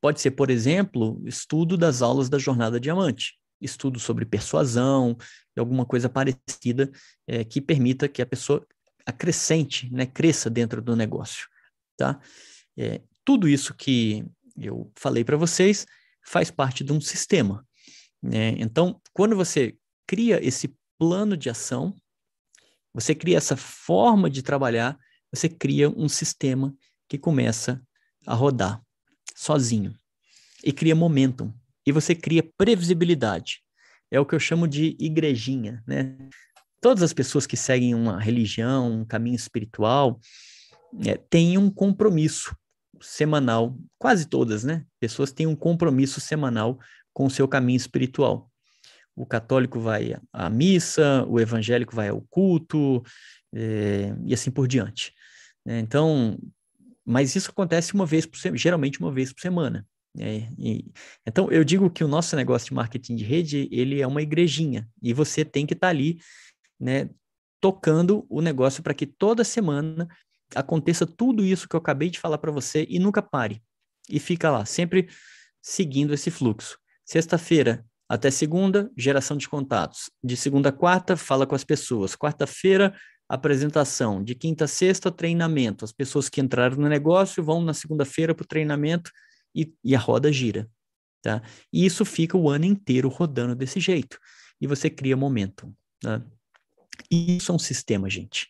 [0.00, 5.16] Pode ser, por exemplo, estudo das aulas da Jornada Diamante, estudo sobre persuasão,
[5.58, 6.90] alguma coisa parecida
[7.26, 8.66] é, que permita que a pessoa
[9.04, 11.46] acrescente, né, cresça dentro do negócio,
[11.96, 12.18] tá?
[12.76, 14.24] É, tudo isso que
[14.56, 15.86] eu falei para vocês
[16.24, 17.66] faz parte de um sistema.
[18.22, 18.50] Né?
[18.58, 19.76] Então, quando você
[20.06, 21.94] cria esse plano de ação,
[22.92, 24.98] você cria essa forma de trabalhar,
[25.32, 26.74] você cria um sistema
[27.08, 27.82] que começa
[28.26, 28.82] a rodar
[29.40, 29.94] sozinho.
[30.62, 31.50] E cria momentum.
[31.86, 33.62] E você cria previsibilidade.
[34.10, 36.14] É o que eu chamo de igrejinha, né?
[36.78, 40.20] Todas as pessoas que seguem uma religião, um caminho espiritual,
[41.06, 42.54] é, têm um compromisso
[43.00, 44.84] semanal, quase todas, né?
[44.98, 46.78] Pessoas têm um compromisso semanal
[47.12, 48.50] com o seu caminho espiritual.
[49.16, 53.02] O católico vai à missa, o evangélico vai ao culto,
[53.54, 55.14] é, e assim por diante.
[55.66, 56.38] É, então,
[57.04, 59.86] mas isso acontece uma vez por geralmente uma vez por semana.
[60.18, 60.90] É, e,
[61.26, 64.88] então, eu digo que o nosso negócio de marketing de rede, ele é uma igrejinha,
[65.00, 66.18] e você tem que estar tá ali,
[66.78, 67.10] né,
[67.60, 70.08] tocando o negócio para que toda semana
[70.54, 73.62] aconteça tudo isso que eu acabei de falar para você e nunca pare.
[74.08, 75.08] E fica lá, sempre
[75.62, 76.78] seguindo esse fluxo.
[77.04, 80.10] Sexta-feira até segunda, geração de contatos.
[80.22, 82.16] De segunda a quarta, fala com as pessoas.
[82.16, 82.92] Quarta-feira,
[83.30, 84.24] apresentação.
[84.24, 85.84] De quinta a sexta, treinamento.
[85.84, 89.12] As pessoas que entraram no negócio vão na segunda-feira para o treinamento
[89.54, 90.68] e, e, a roda gira.
[91.22, 91.40] Tá?
[91.72, 94.18] E isso fica o ano inteiro rodando desse jeito.
[94.60, 95.72] E você cria momentum.
[96.00, 96.20] Tá?
[97.08, 98.48] Isso é um sistema, gente.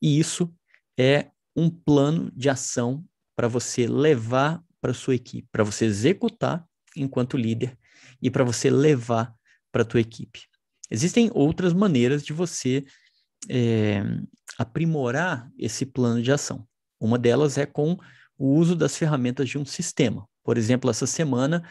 [0.00, 0.54] E isso
[0.96, 3.04] é um plano de ação
[3.34, 6.64] para você levar para sua equipe, para você executar
[6.96, 7.76] enquanto líder
[8.22, 9.34] e para você levar
[9.72, 10.42] para tua equipe.
[10.88, 12.84] Existem outras maneiras de você
[13.48, 14.02] é,
[14.58, 16.66] aprimorar esse plano de ação.
[17.00, 17.96] Uma delas é com
[18.38, 20.26] o uso das ferramentas de um sistema.
[20.44, 21.62] Por exemplo, essa semana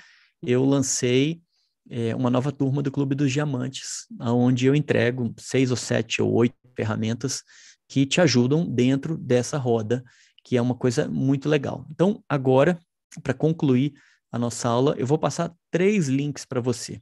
[0.42, 1.42] eu lancei
[1.90, 6.32] é, uma nova turma do Clube dos Diamantes, onde eu entrego seis ou sete ou
[6.34, 7.44] oito ferramentas
[7.88, 10.04] que te ajudam dentro dessa roda,
[10.44, 11.86] que é uma coisa muito legal.
[11.92, 12.80] Então, agora,
[13.24, 13.94] para concluir
[14.32, 17.02] a nossa aula, eu vou passar três links para você.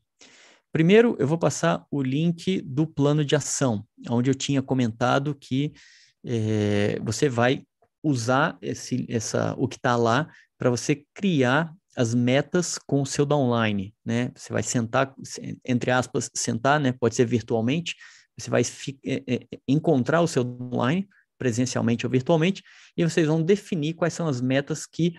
[0.77, 5.73] Primeiro, eu vou passar o link do plano de ação, onde eu tinha comentado que
[6.23, 7.63] é, você vai
[8.03, 13.25] usar esse, essa, o que está lá para você criar as metas com o seu
[13.25, 14.31] downline, né?
[14.35, 15.15] Você vai sentar,
[15.65, 16.91] entre aspas, sentar, né?
[16.91, 17.95] Pode ser virtualmente,
[18.37, 18.61] você vai
[19.03, 21.09] é, é, encontrar o seu online,
[21.39, 22.61] presencialmente ou virtualmente,
[22.95, 25.15] e vocês vão definir quais são as metas que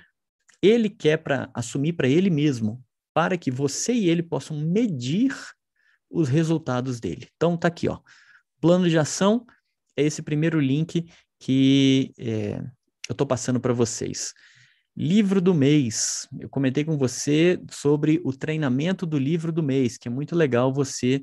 [0.63, 2.81] ele quer para assumir para ele mesmo,
[3.19, 5.35] para que você e ele possam medir
[6.09, 7.27] os resultados dele.
[7.35, 7.99] Então tá aqui, ó.
[8.61, 9.45] Plano de ação
[9.97, 11.05] é esse primeiro link
[11.37, 12.61] que é,
[13.09, 14.33] eu estou passando para vocês.
[14.97, 16.29] Livro do mês.
[16.39, 20.73] Eu comentei com você sobre o treinamento do livro do mês, que é muito legal
[20.73, 21.21] você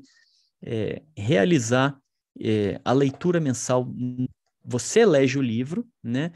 [0.62, 1.96] é, realizar
[2.38, 3.90] é, a leitura mensal.
[4.62, 6.30] Você elege o livro, né?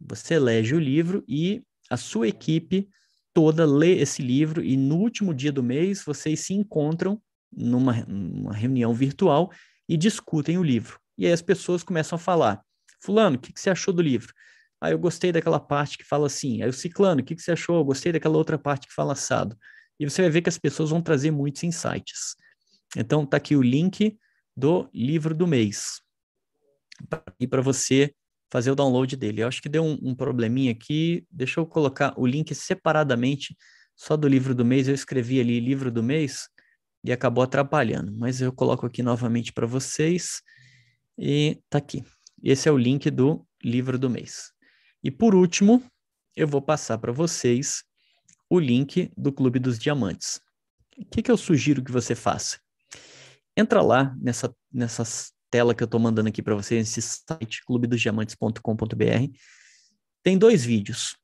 [0.00, 2.88] Você elege o livro e a sua equipe
[3.36, 7.20] toda lê esse livro e no último dia do mês vocês se encontram
[7.52, 9.52] numa, numa reunião virtual
[9.86, 10.98] e discutem o livro.
[11.18, 12.62] E aí as pessoas começam a falar:
[12.98, 14.32] Fulano, o que, que você achou do livro?
[14.80, 16.62] Ah, eu gostei daquela parte que fala assim.
[16.62, 17.76] Aí o Ciclano, o que, que você achou?
[17.76, 19.54] Eu gostei daquela outra parte que fala assado.
[20.00, 22.36] E você vai ver que as pessoas vão trazer muitos insights.
[22.96, 24.18] Então, tá aqui o link
[24.56, 26.00] do livro do mês.
[27.38, 28.14] E para você
[28.50, 29.42] fazer o download dele.
[29.42, 31.26] Eu acho que deu um, um probleminha aqui.
[31.30, 33.56] Deixa eu colocar o link separadamente
[33.94, 34.88] só do livro do mês.
[34.88, 36.48] Eu escrevi ali livro do mês
[37.04, 38.12] e acabou atrapalhando.
[38.16, 40.42] Mas eu coloco aqui novamente para vocês
[41.18, 42.04] e tá aqui.
[42.42, 44.52] Esse é o link do livro do mês.
[45.02, 45.82] E por último,
[46.34, 47.82] eu vou passar para vocês
[48.50, 50.40] o link do Clube dos Diamantes.
[50.98, 52.58] O que, que eu sugiro que você faça?
[53.56, 59.32] Entra lá nessa, nessas tela que eu estou mandando aqui para vocês, nesse site, clubedosdiamantes.com.br,
[60.22, 61.16] tem dois vídeos.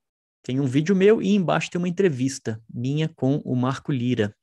[0.42, 4.34] Tem um vídeo meu e embaixo tem uma entrevista minha com o Marco Lira.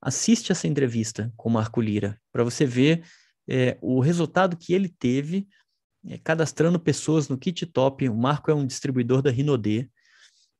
[0.00, 3.04] Assiste essa entrevista com o Marco Lira para você ver
[3.46, 5.46] é, o resultado que ele teve
[6.06, 8.08] é, cadastrando pessoas no Kit Top.
[8.08, 9.90] O Marco é um distribuidor da Rinode.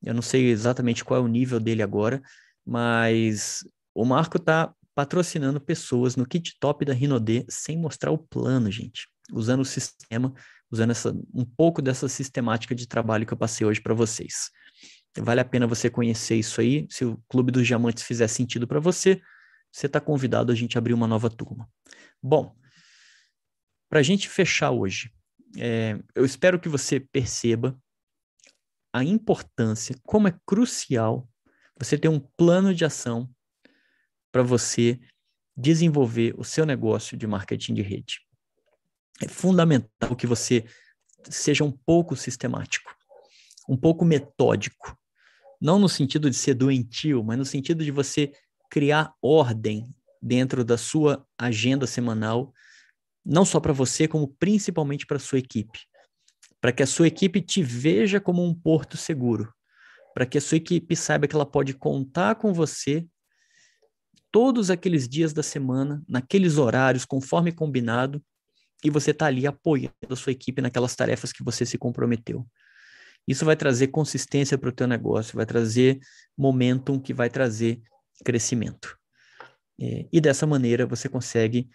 [0.03, 2.21] Eu não sei exatamente qual é o nível dele agora,
[2.67, 3.65] mas
[3.95, 9.07] o Marco está patrocinando pessoas no kit top da Rinode sem mostrar o plano, gente.
[9.33, 10.35] Usando o sistema,
[10.69, 14.51] usando essa, um pouco dessa sistemática de trabalho que eu passei hoje para vocês.
[15.17, 16.85] Vale a pena você conhecer isso aí.
[16.91, 19.23] Se o Clube dos Diamantes fizer sentido para você,
[19.71, 21.71] você está convidado a gente abrir uma nova turma.
[22.21, 22.57] Bom,
[23.89, 25.13] para a gente fechar hoje,
[25.57, 27.81] é, eu espero que você perceba
[28.93, 31.31] a importância, como é crucial
[31.79, 33.33] você ter um plano de ação
[34.33, 34.99] para você
[35.57, 38.21] desenvolver o seu negócio de marketing de rede.
[39.21, 40.65] É fundamental que você
[41.29, 42.95] seja um pouco sistemático,
[43.69, 44.97] um pouco metódico.
[45.61, 48.33] Não no sentido de ser doentio, mas no sentido de você
[48.71, 52.53] criar ordem dentro da sua agenda semanal,
[53.25, 55.81] não só para você, como principalmente para a sua equipe.
[56.61, 59.53] Para que a sua equipe te veja como um porto seguro.
[60.15, 63.07] Para que a sua equipe saiba que ela pode contar com você
[64.31, 68.23] todos aqueles dias da semana, naqueles horários, conforme combinado,
[68.85, 72.47] e você está ali apoiando a sua equipe naquelas tarefas que você se comprometeu.
[73.27, 75.99] Isso vai trazer consistência para o teu negócio, vai trazer
[76.37, 77.81] momentum, que vai trazer
[78.25, 78.97] crescimento.
[79.81, 81.69] É, e dessa maneira você consegue,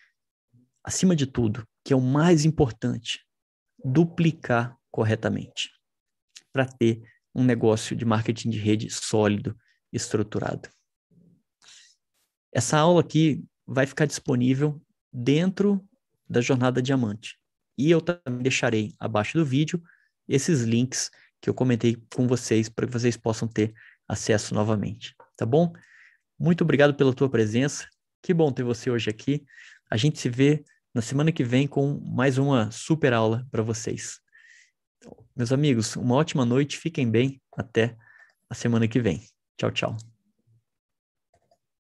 [0.83, 3.25] acima de tudo, que é o mais importante,
[3.83, 5.69] duplicar corretamente
[6.51, 7.01] para ter
[7.35, 9.57] um negócio de marketing de rede sólido,
[9.91, 10.69] estruturado.
[12.53, 14.81] Essa aula aqui vai ficar disponível
[15.11, 15.83] dentro
[16.29, 17.37] da Jornada Diamante.
[17.77, 19.81] E eu também deixarei abaixo do vídeo
[20.27, 21.09] esses links
[21.41, 23.73] que eu comentei com vocês para que vocês possam ter
[24.07, 25.73] acesso novamente, tá bom?
[26.39, 27.87] Muito obrigado pela tua presença.
[28.21, 29.43] Que bom ter você hoje aqui.
[29.89, 34.19] A gente se vê na semana que vem com mais uma super aula para vocês.
[35.35, 37.97] Meus amigos, uma ótima noite, fiquem bem, até
[38.49, 39.21] a semana que vem.
[39.57, 40.12] Tchau, tchau.